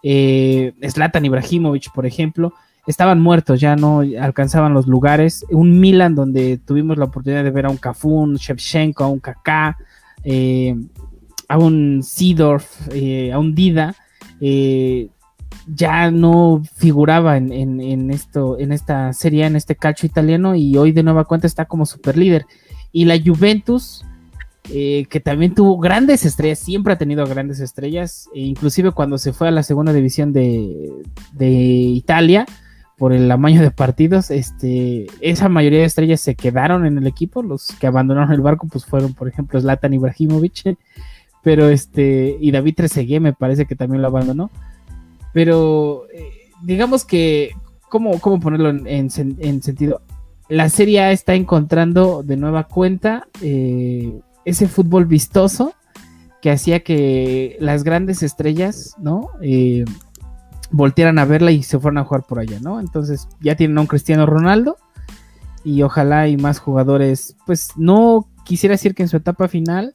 eh, 0.03 0.75
Zlatan 0.91 1.25
Ibrahimovic, 1.25 1.91
por 1.95 2.05
ejemplo, 2.05 2.53
estaban 2.87 3.19
muertos, 3.19 3.61
ya 3.61 3.77
no 3.77 4.01
alcanzaban 4.01 4.75
los 4.75 4.87
lugares. 4.87 5.47
Un 5.51 5.81
Milan 5.81 6.15
donde 6.15 6.59
tuvimos 6.59 6.99
la 6.99 7.07
oportunidad 7.07 7.45
de 7.45 7.51
ver 7.51 7.65
a 7.65 7.71
un 7.71 7.79
Cafú, 7.79 8.11
un 8.11 8.35
Shevchenko, 8.35 9.05
a 9.05 9.09
un 9.09 9.21
Kaká, 9.21 9.79
eh, 10.25 10.75
a 11.49 11.59
un 11.59 12.03
Seedorf, 12.03 12.89
eh, 12.93 13.33
a 13.33 13.39
un 13.39 13.55
Dida, 13.55 13.95
eh, 14.41 15.09
ya 15.67 16.11
no 16.11 16.63
figuraba 16.77 17.37
en, 17.37 18.11
esto, 18.11 18.59
en 18.59 18.73
esta 18.73 19.13
serie, 19.13 19.47
en 19.47 19.57
este 19.57 19.77
calcio 19.77 20.07
italiano, 20.07 20.55
y 20.55 20.77
hoy 20.77 20.93
de 20.93 21.03
nueva 21.03 21.25
cuenta 21.25 21.47
está 21.47 21.65
como 21.65 21.87
super 21.87 22.17
líder. 22.17 22.47
Y 22.93 23.05
la 23.05 23.21
Juventus, 23.21 24.05
que 24.65 25.23
también 25.23 25.55
tuvo 25.55 25.79
grandes 25.79 26.25
estrellas, 26.25 26.59
siempre 26.59 26.95
ha 26.95 26.99
tenido 26.99 27.25
grandes 27.27 27.61
estrellas, 27.61 28.29
e 28.35 28.41
inclusive 28.41 28.91
cuando 28.93 29.19
se 29.19 29.33
fue 29.33 29.49
a 29.49 29.53
la 29.53 29.63
segunda 29.63 29.93
división 29.93 30.33
de, 30.33 30.91
de 31.33 31.49
Italia, 31.51 32.47
por 33.01 33.15
el 33.15 33.31
amaño 33.31 33.63
de 33.63 33.71
partidos, 33.71 34.31
este, 34.31 35.07
esa 35.23 35.49
mayoría 35.49 35.79
de 35.79 35.87
estrellas 35.87 36.21
se 36.21 36.35
quedaron 36.35 36.85
en 36.85 36.99
el 36.99 37.07
equipo, 37.07 37.43
los 37.43 37.69
que 37.81 37.87
abandonaron 37.87 38.31
el 38.31 38.43
barco 38.43 38.69
pues 38.71 38.85
fueron 38.85 39.15
por 39.15 39.27
ejemplo 39.27 39.59
Zlatan 39.59 39.95
Ibrahimovic, 39.95 40.77
pero 41.43 41.71
este, 41.71 42.37
y 42.39 42.51
David 42.51 42.75
Trezeguet 42.77 43.23
me 43.23 43.33
parece 43.33 43.65
que 43.65 43.75
también 43.75 44.03
lo 44.03 44.09
abandonó, 44.09 44.51
pero 45.33 46.09
eh, 46.13 46.51
digamos 46.63 47.07
que, 47.07 47.53
¿cómo, 47.89 48.21
cómo 48.21 48.39
ponerlo 48.39 48.69
en, 48.69 49.09
sentido? 49.09 50.03
La 50.51 50.69
Serie 50.69 51.01
A 51.01 51.11
está 51.11 51.35
encontrando 51.35 52.23
de 52.23 52.37
nueva 52.37 52.65
cuenta 52.65 53.29
eh, 53.41 54.13
ese 54.45 54.69
fútbol 54.69 55.07
vistoso 55.07 55.73
que 56.43 56.51
hacía 56.51 56.81
que 56.81 57.57
las 57.61 57.83
grandes 57.83 58.23
estrellas, 58.23 58.95
¿no? 58.99 59.31
Eh, 59.41 59.87
voltearan 60.71 61.19
a 61.19 61.25
verla 61.25 61.51
y 61.51 61.63
se 61.63 61.79
fueran 61.79 61.99
a 61.99 62.05
jugar 62.05 62.25
por 62.25 62.39
allá, 62.39 62.59
¿no? 62.61 62.81
Entonces 62.81 63.29
ya 63.41 63.57
tienen 63.57 63.79
a 63.79 63.83
un 63.83 63.87
Cristiano 63.87 64.27
Ronaldo 64.27 64.77
y 65.65 65.83
ojalá 65.83 66.21
hay 66.21 66.37
más 66.37 66.59
jugadores, 66.59 67.37
pues 67.47 67.71
no 67.77 68.29
quisiera 68.45 68.75
decir 68.75 68.95
que 68.95 69.03
en 69.03 69.09
su 69.09 69.17
etapa 69.17 69.49
final, 69.49 69.93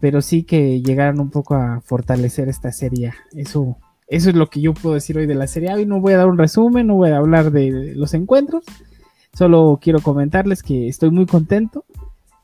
pero 0.00 0.20
sí 0.20 0.42
que 0.42 0.82
llegaran 0.82 1.20
un 1.20 1.30
poco 1.30 1.54
a 1.54 1.80
fortalecer 1.80 2.48
esta 2.48 2.72
serie. 2.72 3.12
Eso, 3.34 3.78
eso 4.06 4.30
es 4.30 4.36
lo 4.36 4.50
que 4.50 4.60
yo 4.60 4.74
puedo 4.74 4.94
decir 4.94 5.16
hoy 5.16 5.26
de 5.26 5.34
la 5.34 5.46
serie 5.46 5.70
A. 5.70 5.80
Y 5.80 5.86
no 5.86 6.00
voy 6.00 6.12
a 6.12 6.18
dar 6.18 6.28
un 6.28 6.36
resumen, 6.36 6.86
no 6.86 6.96
voy 6.96 7.10
a 7.10 7.16
hablar 7.16 7.50
de 7.50 7.94
los 7.96 8.12
encuentros. 8.12 8.64
Solo 9.32 9.78
quiero 9.80 10.00
comentarles 10.00 10.62
que 10.62 10.88
estoy 10.88 11.10
muy 11.10 11.26
contento 11.26 11.84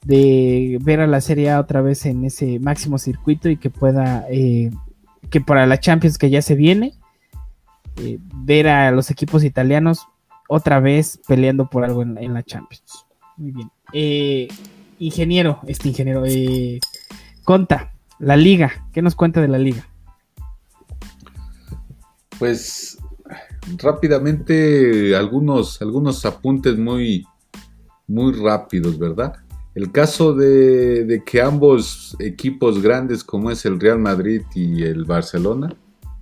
de 0.05 0.79
ver 0.83 1.01
a 1.01 1.07
la 1.07 1.21
Serie 1.21 1.51
A 1.51 1.61
otra 1.61 1.83
vez 1.83 2.07
en 2.07 2.25
ese 2.25 2.59
máximo 2.59 2.99
circuito 2.99 3.49
y 3.49 3.59
que 3.59 3.71
pueda, 3.71 4.27
eh, 4.31 4.71
que 5.29 5.41
para 5.41 5.67
la 5.67 5.79
Champions 5.79 6.19
que 6.19 6.31
ya 6.31 6.43
se 6.43 6.55
viene, 6.55 6.95
eh, 8.01 8.19
ver 8.21 8.69
a 8.69 8.91
los 8.91 9.11
equipos 9.11 9.45
italianos 9.45 10.07
otra 10.49 10.81
vez 10.81 11.21
peleando 11.29 11.69
por 11.69 11.85
algo 11.85 12.03
en, 12.03 12.35
la 12.35 12.43
Champions. 12.43 13.07
Muy 13.37 13.53
bien. 13.53 13.71
Eh, 13.93 14.49
ingeniero, 14.99 15.61
este 15.67 15.89
ingeniero, 15.89 16.25
eh, 16.27 16.81
Conta, 17.45 17.93
la 18.19 18.37
liga, 18.37 18.89
¿qué 18.93 19.03
nos 19.03 19.15
cuenta 19.15 19.41
de 19.41 19.49
la 19.49 19.59
liga? 19.59 19.87
Pues 22.39 22.99
rápidamente 23.79 25.15
algunos, 25.15 25.81
algunos 25.81 26.25
apuntes 26.25 26.77
muy, 26.77 27.27
muy 28.07 28.33
rápidos, 28.33 28.99
¿verdad? 28.99 29.35
El 29.75 29.93
caso 29.93 30.35
de, 30.35 31.23
que 31.25 31.41
ambos 31.41 32.17
equipos 32.19 32.83
grandes 32.83 33.23
como 33.23 33.51
es 33.51 33.65
el 33.65 33.79
Real 33.79 33.99
Madrid 33.99 34.43
y 34.55 34.83
el 34.83 35.05
Barcelona, 35.05 35.75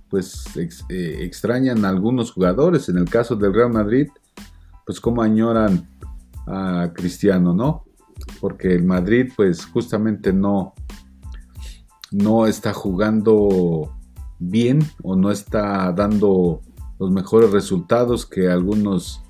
pues 0.09 0.45
eh, 0.89 1.19
extrañan 1.21 1.85
a 1.85 1.89
algunos 1.89 2.31
jugadores. 2.31 2.89
En 2.89 2.97
el 2.97 3.09
caso 3.09 3.35
del 3.35 3.53
Real 3.53 3.71
Madrid, 3.71 4.07
pues 4.85 4.99
como 4.99 5.21
añoran 5.21 5.87
a 6.47 6.91
Cristiano, 6.93 7.53
¿no? 7.53 7.85
Porque 8.41 8.73
el 8.73 8.83
Madrid 8.83 9.31
pues 9.35 9.65
justamente 9.65 10.33
no, 10.33 10.73
no 12.11 12.47
está 12.47 12.73
jugando 12.73 13.95
bien 14.39 14.79
o 15.03 15.15
no 15.15 15.31
está 15.31 15.91
dando 15.91 16.61
los 16.97 17.11
mejores 17.11 17.51
resultados 17.51 18.25
que 18.25 18.49
algunos 18.49 19.21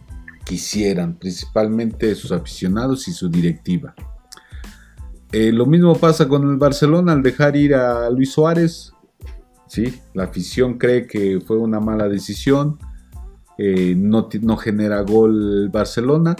quisieran, 0.46 1.18
principalmente 1.18 2.16
sus 2.16 2.32
aficionados 2.32 3.08
y 3.08 3.12
su 3.12 3.30
directiva. 3.30 3.94
Eh, 5.32 5.52
lo 5.52 5.68
mismo 5.68 5.96
pasa 5.96 6.28
con 6.28 6.50
el 6.50 6.58
Barcelona 6.58 7.12
al 7.12 7.22
dejar 7.22 7.56
ir 7.56 7.76
a 7.76 8.10
Luis 8.10 8.32
Suárez. 8.32 8.94
¿Sí? 9.70 10.02
La 10.14 10.26
afición 10.26 10.78
cree 10.78 11.08
que 11.08 11.40
fue 11.40 11.58
una 11.58 11.80
mala 11.80 12.10
decisión. 12.10 12.78
Eh, 13.58 13.94
no, 13.96 14.28
genera 14.58 15.02
gol 15.02 15.64
el 15.64 15.70
Barcelona. 15.70 16.36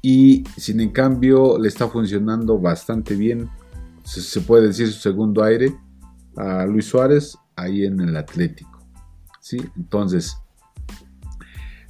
Y 0.00 0.44
sin 0.56 0.80
en 0.80 0.90
cambio 0.90 1.58
le 1.58 1.68
está 1.68 1.88
funcionando 1.88 2.58
bastante 2.58 3.14
bien. 3.14 3.50
Se, 4.04 4.22
se 4.22 4.40
puede 4.40 4.68
decir 4.68 4.86
su 4.86 5.00
segundo 5.00 5.42
aire 5.42 5.74
a 6.36 6.64
Luis 6.64 6.86
Suárez 6.86 7.36
ahí 7.56 7.84
en 7.84 8.00
el 8.00 8.16
Atlético. 8.16 8.78
¿sí? 9.40 9.58
Entonces, 9.76 10.36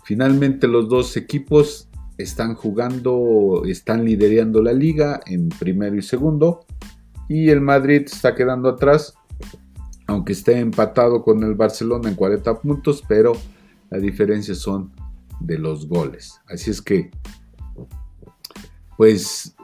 finalmente 0.05 0.67
los 0.67 0.89
dos 0.89 1.17
equipos 1.17 1.89
están 2.17 2.55
jugando, 2.55 3.63
están 3.67 4.05
liderando 4.05 4.63
la 4.63 4.73
liga 4.73 5.21
en 5.27 5.51
primero 5.51 5.97
y 5.97 6.03
segundo. 6.03 6.65
Y 7.29 7.51
el 7.51 7.61
Madrid 7.61 8.03
está 8.07 8.35
quedando 8.35 8.69
atrás, 8.69 9.16
aunque 10.07 10.33
esté 10.33 10.59
empatado 10.59 11.23
con 11.23 11.43
el 11.43 11.55
Barcelona 11.55 12.09
en 12.09 12.15
40 12.15 12.61
puntos, 12.61 13.03
pero 13.09 13.33
la 13.91 13.99
diferencia 13.99 14.55
son 14.55 14.93
de 15.41 15.59
los 15.59 15.89
goles. 15.89 16.41
Así 16.47 16.71
es 16.71 16.81
que, 16.81 17.11
pues, 18.97 19.55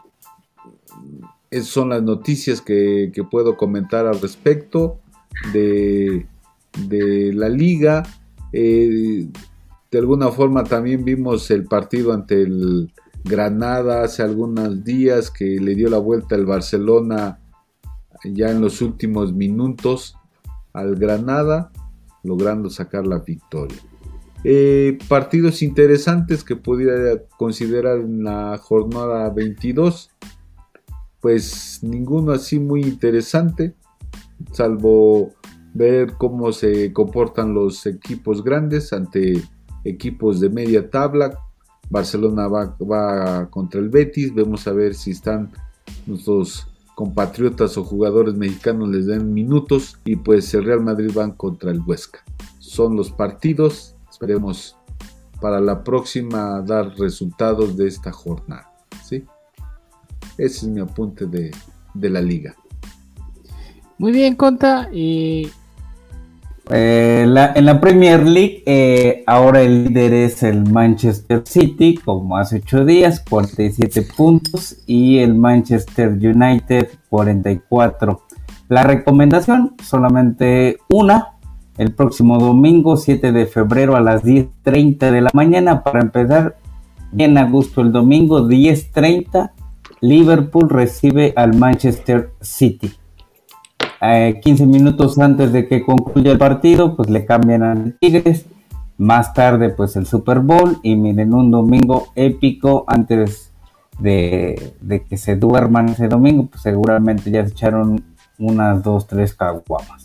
esas 1.51 1.69
son 1.69 1.91
las 1.91 2.03
noticias 2.03 2.61
que, 2.61 3.13
puedo 3.31 3.57
comentar 3.57 4.07
al 4.07 4.21
respecto 4.21 5.01
de, 5.53 6.27
de 6.89 7.33
la 7.33 7.49
liga. 7.49 8.03
Eh, 8.53 9.29
de 9.91 9.99
alguna 9.99 10.31
forma 10.31 10.65
también 10.65 11.05
vimos 11.05 11.51
el 11.51 11.65
partido 11.65 12.13
ante 12.13 12.43
el 12.43 12.93
Granada 13.25 14.03
hace 14.03 14.23
algunos 14.23 14.83
días 14.83 15.31
que 15.31 15.61
le 15.61 15.75
dio 15.75 15.89
la 15.89 15.99
vuelta 15.99 16.35
al 16.35 16.47
Barcelona 16.47 17.39
ya 18.25 18.51
en 18.51 18.61
los 18.61 18.81
últimos 18.81 19.33
minutos 19.33 20.17
al 20.73 20.97
Granada, 20.97 21.71
logrando 22.23 22.71
sacar 22.71 23.07
la 23.07 23.19
victoria. 23.19 23.79
Eh, 24.45 24.99
partidos 25.09 25.63
interesantes 25.63 26.43
que 26.43 26.57
pudiera 26.57 27.23
considerar 27.37 27.99
en 27.99 28.25
la 28.25 28.59
jornada 28.59 29.31
22, 29.31 30.11
pues 31.21 31.81
ninguno 31.83 32.33
así 32.33 32.59
muy 32.59 32.83
interesante 32.83 33.75
salvo 34.51 35.33
ver 35.75 36.15
cómo 36.19 36.53
se 36.53 36.93
comportan 36.93 37.55
los 37.55 37.87
equipos 37.87 38.43
grandes 38.43 38.93
ante 38.93 39.43
equipos 39.85 40.41
de 40.41 40.51
media 40.51 40.91
tabla. 40.91 41.39
Barcelona 41.89 42.49
va, 42.49 43.49
contra 43.51 43.81
el 43.81 43.91
Betis, 43.91 44.35
vemos 44.35 44.67
a 44.67 44.73
ver 44.73 44.95
si 44.95 45.13
están 45.13 45.51
nuestros 46.07 46.67
compatriotas 46.95 47.77
o 47.77 47.85
jugadores 47.85 48.35
mexicanos 48.35 48.89
les 48.89 49.07
den 49.07 49.33
minutos 49.33 49.99
y 50.05 50.17
pues 50.17 50.53
el 50.55 50.65
Real 50.65 50.81
Madrid 50.81 51.11
van 51.15 51.33
contra 51.33 51.71
el 51.71 51.81
Huesca. 51.87 52.25
Son 52.59 52.97
los 52.97 53.11
partidos, 53.11 53.97
esperemos 54.11 54.77
para 55.41 55.61
la 55.61 55.83
próxima 55.83 56.63
dar 56.63 56.97
resultados 56.99 57.77
de 57.77 57.89
esta 57.89 58.13
jornada. 58.13 58.73
¿sí? 59.05 59.25
Ese 60.39 60.59
es 60.59 60.65
mi 60.65 60.81
apunte 60.81 61.27
de, 61.27 61.51
de 61.95 62.11
la 62.11 62.21
liga. 62.21 62.55
Muy 63.99 64.13
bien, 64.13 64.35
Conta. 64.35 64.89
Eh, 66.71 67.23
en 67.25 67.67
la 67.67 67.81
Premier 67.81 68.25
League, 68.25 68.63
eh, 68.67 69.25
ahora 69.27 69.63
el 69.63 69.85
líder 69.85 70.15
es 70.15 70.43
el 70.43 70.71
Manchester 70.71 71.43
City, 71.45 71.99
como 72.03 72.37
hace 72.37 72.63
8 72.65 72.85
días, 72.85 73.25
47 73.29 74.07
puntos, 74.17 74.77
y 74.87 75.19
el 75.19 75.35
Manchester 75.35 76.11
United, 76.11 76.89
44. 77.11 78.23
La 78.69 78.85
recomendación, 78.85 79.75
solamente 79.83 80.79
una, 80.89 81.33
el 81.79 81.93
próximo 81.93 82.39
domingo, 82.39 82.97
7 82.97 83.33
de 83.33 83.47
febrero 83.47 83.97
a 83.97 84.01
las 84.01 84.23
10.30 84.23 85.11
de 85.11 85.21
la 85.21 85.31
mañana, 85.35 85.83
para 85.83 86.01
empezar 86.01 86.57
bien 87.11 87.37
a 87.39 87.45
gusto 87.45 87.81
el 87.81 87.93
domingo, 87.93 88.49
10.30, 88.49 89.51
Liverpool 90.01 90.71
recibe 90.71 91.33
al 91.37 91.55
Manchester 91.55 92.33
City. 92.41 92.93
15 94.03 94.65
eh, 94.65 94.67
minutos 94.67 95.17
antes 95.21 95.53
de 95.53 95.69
que 95.69 95.85
concluya 95.85 96.33
el 96.33 96.39
partido, 96.39 96.97
pues 96.97 97.09
le 97.09 97.25
cambian 97.25 97.63
a 97.63 97.77
Tigres. 98.01 98.47
Más 98.99 99.33
tarde, 99.33 99.71
pues 99.71 99.95
el 99.97 100.07
Super 100.07 100.41
Bowl. 100.41 100.79
Y 100.83 100.97
miren, 100.97 101.33
un 101.33 101.53
domingo 101.53 102.09
épico 102.17 102.85
antes 102.89 103.53
de, 104.01 104.75
que 105.09 105.17
se 105.17 105.37
duerman 105.37 105.91
ese 105.91 106.09
domingo, 106.09 106.47
pues 106.47 106.63
seguramente 106.63 107.31
ya 107.31 107.45
se 107.45 107.53
echaron 107.53 108.03
unas 108.39 108.83
dos, 108.83 109.07
tres 109.07 109.35
caguamas. 109.35 110.05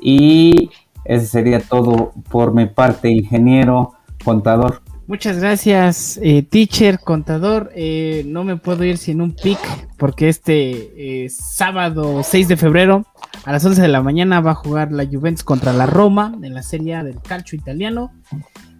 Y 0.00 0.70
ese 1.04 1.26
sería 1.26 1.60
todo 1.60 2.12
por 2.28 2.52
mi 2.52 2.66
parte, 2.66 3.08
ingeniero, 3.08 3.92
contador. 4.24 4.82
Muchas 5.06 5.38
gracias, 5.38 6.18
eh, 6.22 6.42
teacher, 6.42 6.98
contador. 6.98 7.70
Eh, 7.76 8.24
no 8.26 8.42
me 8.42 8.56
puedo 8.56 8.82
ir 8.82 8.98
sin 8.98 9.20
un 9.20 9.32
pick 9.32 9.60
porque 9.96 10.28
este 10.28 11.28
sábado 11.28 12.22
6 12.24 12.48
de 12.48 12.56
febrero 12.56 13.04
a 13.44 13.52
las 13.52 13.64
11 13.64 13.82
de 13.82 13.88
la 13.88 14.02
mañana 14.02 14.40
va 14.40 14.52
a 14.52 14.54
jugar 14.54 14.92
la 14.92 15.06
Juventus 15.06 15.42
contra 15.42 15.72
la 15.72 15.86
Roma 15.86 16.36
en 16.42 16.54
la 16.54 16.62
Serie 16.62 17.02
del 17.02 17.20
calcio 17.20 17.58
italiano. 17.58 18.12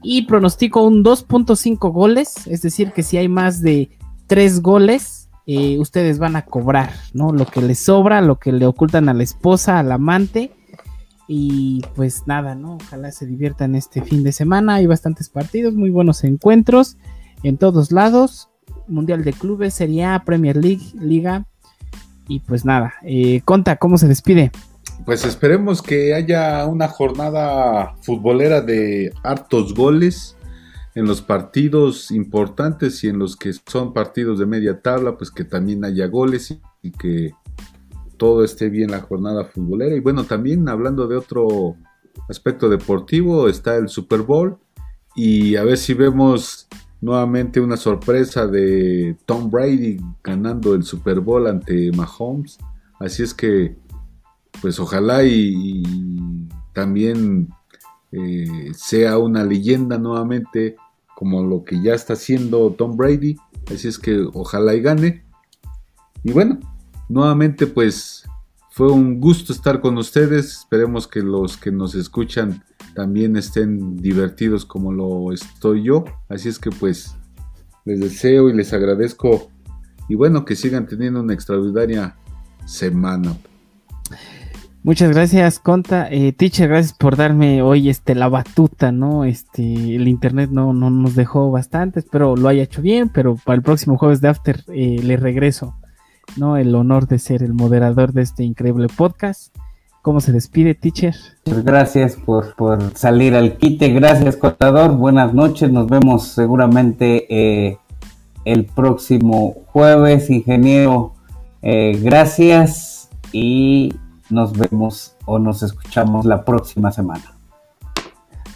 Y 0.02 0.22
pronostico 0.22 0.82
un 0.82 1.04
2.5 1.04 1.92
goles, 1.92 2.46
es 2.46 2.62
decir, 2.62 2.92
que 2.92 3.02
si 3.02 3.16
hay 3.16 3.28
más 3.28 3.60
de 3.60 3.90
3 4.26 4.60
goles, 4.60 5.30
eh, 5.46 5.78
ustedes 5.78 6.18
van 6.18 6.36
a 6.36 6.44
cobrar, 6.44 6.92
¿no? 7.12 7.32
Lo 7.32 7.46
que 7.46 7.62
les 7.62 7.78
sobra, 7.78 8.20
lo 8.20 8.38
que 8.38 8.52
le 8.52 8.66
ocultan 8.66 9.08
a 9.08 9.14
la 9.14 9.22
esposa, 9.22 9.78
al 9.78 9.92
amante. 9.92 10.52
Y 11.28 11.82
pues 11.94 12.26
nada, 12.26 12.54
¿no? 12.54 12.76
Ojalá 12.76 13.12
se 13.12 13.26
diviertan 13.26 13.74
este 13.74 14.02
fin 14.02 14.22
de 14.24 14.32
semana. 14.32 14.74
Hay 14.74 14.86
bastantes 14.86 15.28
partidos, 15.28 15.74
muy 15.74 15.90
buenos 15.90 16.24
encuentros 16.24 16.96
en 17.42 17.56
todos 17.56 17.92
lados. 17.92 18.48
Mundial 18.88 19.24
de 19.24 19.32
Clubes, 19.32 19.74
Serie 19.74 20.04
A, 20.04 20.24
Premier 20.24 20.56
League, 20.56 20.82
Liga 20.94 21.46
y 22.32 22.40
pues 22.40 22.64
nada, 22.64 22.94
eh, 23.02 23.42
Conta, 23.44 23.76
¿cómo 23.76 23.98
se 23.98 24.08
despide? 24.08 24.50
Pues 25.04 25.26
esperemos 25.26 25.82
que 25.82 26.14
haya 26.14 26.66
una 26.66 26.88
jornada 26.88 27.94
futbolera 28.00 28.62
de 28.62 29.12
hartos 29.22 29.74
goles 29.74 30.34
en 30.94 31.04
los 31.04 31.20
partidos 31.20 32.10
importantes 32.10 33.04
y 33.04 33.08
en 33.08 33.18
los 33.18 33.36
que 33.36 33.52
son 33.66 33.92
partidos 33.92 34.38
de 34.38 34.46
media 34.46 34.80
tabla, 34.80 35.18
pues 35.18 35.30
que 35.30 35.44
también 35.44 35.84
haya 35.84 36.06
goles 36.06 36.58
y, 36.82 36.90
que 36.92 37.32
todo 38.16 38.44
esté 38.44 38.70
bien 38.70 38.92
la 38.92 39.00
jornada 39.00 39.44
futbolera. 39.44 39.94
Y 39.94 40.00
bueno, 40.00 40.24
también 40.24 40.68
hablando 40.70 41.06
de 41.08 41.16
otro 41.16 41.76
aspecto 42.30 42.70
deportivo, 42.70 43.48
está 43.48 43.76
el 43.76 43.90
Super 43.90 44.22
Bowl 44.22 44.56
y 45.14 45.56
a 45.56 45.64
ver 45.64 45.76
si 45.76 45.92
vemos 45.92 46.66
nuevamente 47.02 47.60
una 47.60 47.76
sorpresa 47.76 48.46
de 48.46 49.16
Tom 49.26 49.50
Brady 49.50 50.00
ganando 50.22 50.74
el 50.74 50.84
Super 50.84 51.20
Bowl 51.20 51.46
ante 51.48 51.90
Mahomes. 51.92 52.58
Así 52.98 53.24
es 53.24 53.34
que, 53.34 53.76
pues 54.62 54.78
ojalá 54.78 55.24
y, 55.24 55.82
también 56.72 57.48
eh, 58.12 58.70
sea 58.74 59.18
una 59.18 59.44
leyenda 59.44 59.98
nuevamente 59.98 60.76
como 61.16 61.42
lo 61.42 61.64
que 61.64 61.82
ya 61.82 61.92
está 61.92 62.12
haciendo 62.12 62.70
Tom 62.72 62.96
Brady. 62.96 63.36
Así 63.72 63.88
es 63.88 63.98
que 63.98 64.24
ojalá 64.32 64.74
y 64.74 64.80
gane. 64.80 65.24
Y 66.22 66.32
bueno, 66.32 66.60
nuevamente 67.08 67.66
pues 67.66 68.24
fue 68.70 68.92
un 68.92 69.20
gusto 69.20 69.52
estar 69.52 69.80
con 69.80 69.98
ustedes. 69.98 70.58
Esperemos 70.58 71.08
que 71.08 71.20
los 71.20 71.56
que 71.56 71.72
nos 71.72 71.96
escuchan 71.96 72.62
también 72.94 73.36
estén 73.36 73.96
divertidos 73.96 74.64
como 74.64 74.92
lo 74.92 75.32
estoy 75.32 75.84
yo. 75.84 76.04
Así 76.28 76.48
es 76.48 76.58
que 76.58 76.70
pues 76.70 77.14
les 77.84 78.00
deseo 78.00 78.48
y 78.48 78.54
les 78.54 78.72
agradezco 78.72 79.50
y 80.08 80.14
bueno, 80.14 80.44
que 80.44 80.56
sigan 80.56 80.86
teniendo 80.86 81.20
una 81.20 81.34
extraordinaria 81.34 82.16
semana. 82.66 83.36
Muchas 84.82 85.10
gracias, 85.10 85.60
Conta. 85.60 86.08
Eh, 86.10 86.32
teacher, 86.32 86.68
gracias 86.68 86.92
por 86.92 87.16
darme 87.16 87.62
hoy 87.62 87.88
este, 87.88 88.16
la 88.16 88.28
batuta, 88.28 88.90
¿no? 88.90 89.24
Este, 89.24 89.62
el 89.62 90.08
internet 90.08 90.50
no, 90.50 90.72
no 90.72 90.90
nos 90.90 91.14
dejó 91.14 91.52
bastante, 91.52 92.00
espero 92.00 92.34
lo 92.34 92.48
haya 92.48 92.64
hecho 92.64 92.82
bien, 92.82 93.08
pero 93.08 93.36
para 93.36 93.56
el 93.56 93.62
próximo 93.62 93.96
jueves 93.96 94.20
de 94.20 94.28
After 94.28 94.64
eh, 94.68 95.00
le 95.02 95.16
regreso. 95.16 95.76
¿no? 96.36 96.56
El 96.56 96.74
honor 96.74 97.06
de 97.06 97.18
ser 97.18 97.42
el 97.42 97.54
moderador 97.54 98.12
de 98.12 98.22
este 98.22 98.44
increíble 98.44 98.88
podcast. 98.88 99.54
¿Cómo 100.02 100.20
se 100.20 100.32
despide, 100.32 100.74
teacher? 100.74 101.14
Muchas 101.46 101.64
gracias 101.64 102.16
por, 102.16 102.56
por 102.56 102.96
salir 102.96 103.36
al 103.36 103.56
quite. 103.56 103.88
Gracias, 103.90 104.36
contador. 104.36 104.96
Buenas 104.96 105.32
noches. 105.32 105.70
Nos 105.70 105.86
vemos 105.86 106.26
seguramente 106.26 107.26
eh, 107.30 107.78
el 108.44 108.64
próximo 108.64 109.54
jueves, 109.66 110.28
ingeniero. 110.28 111.14
Eh, 111.62 112.00
gracias 112.02 113.10
y 113.30 113.94
nos 114.28 114.52
vemos 114.54 115.14
o 115.24 115.38
nos 115.38 115.62
escuchamos 115.62 116.26
la 116.26 116.44
próxima 116.44 116.90
semana. 116.90 117.36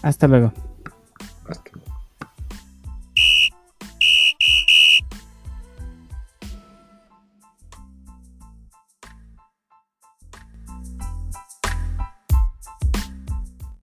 Hasta 0.03 0.26
luego. 0.26 0.47
Hasta 0.47 0.57
luego. 0.57 0.65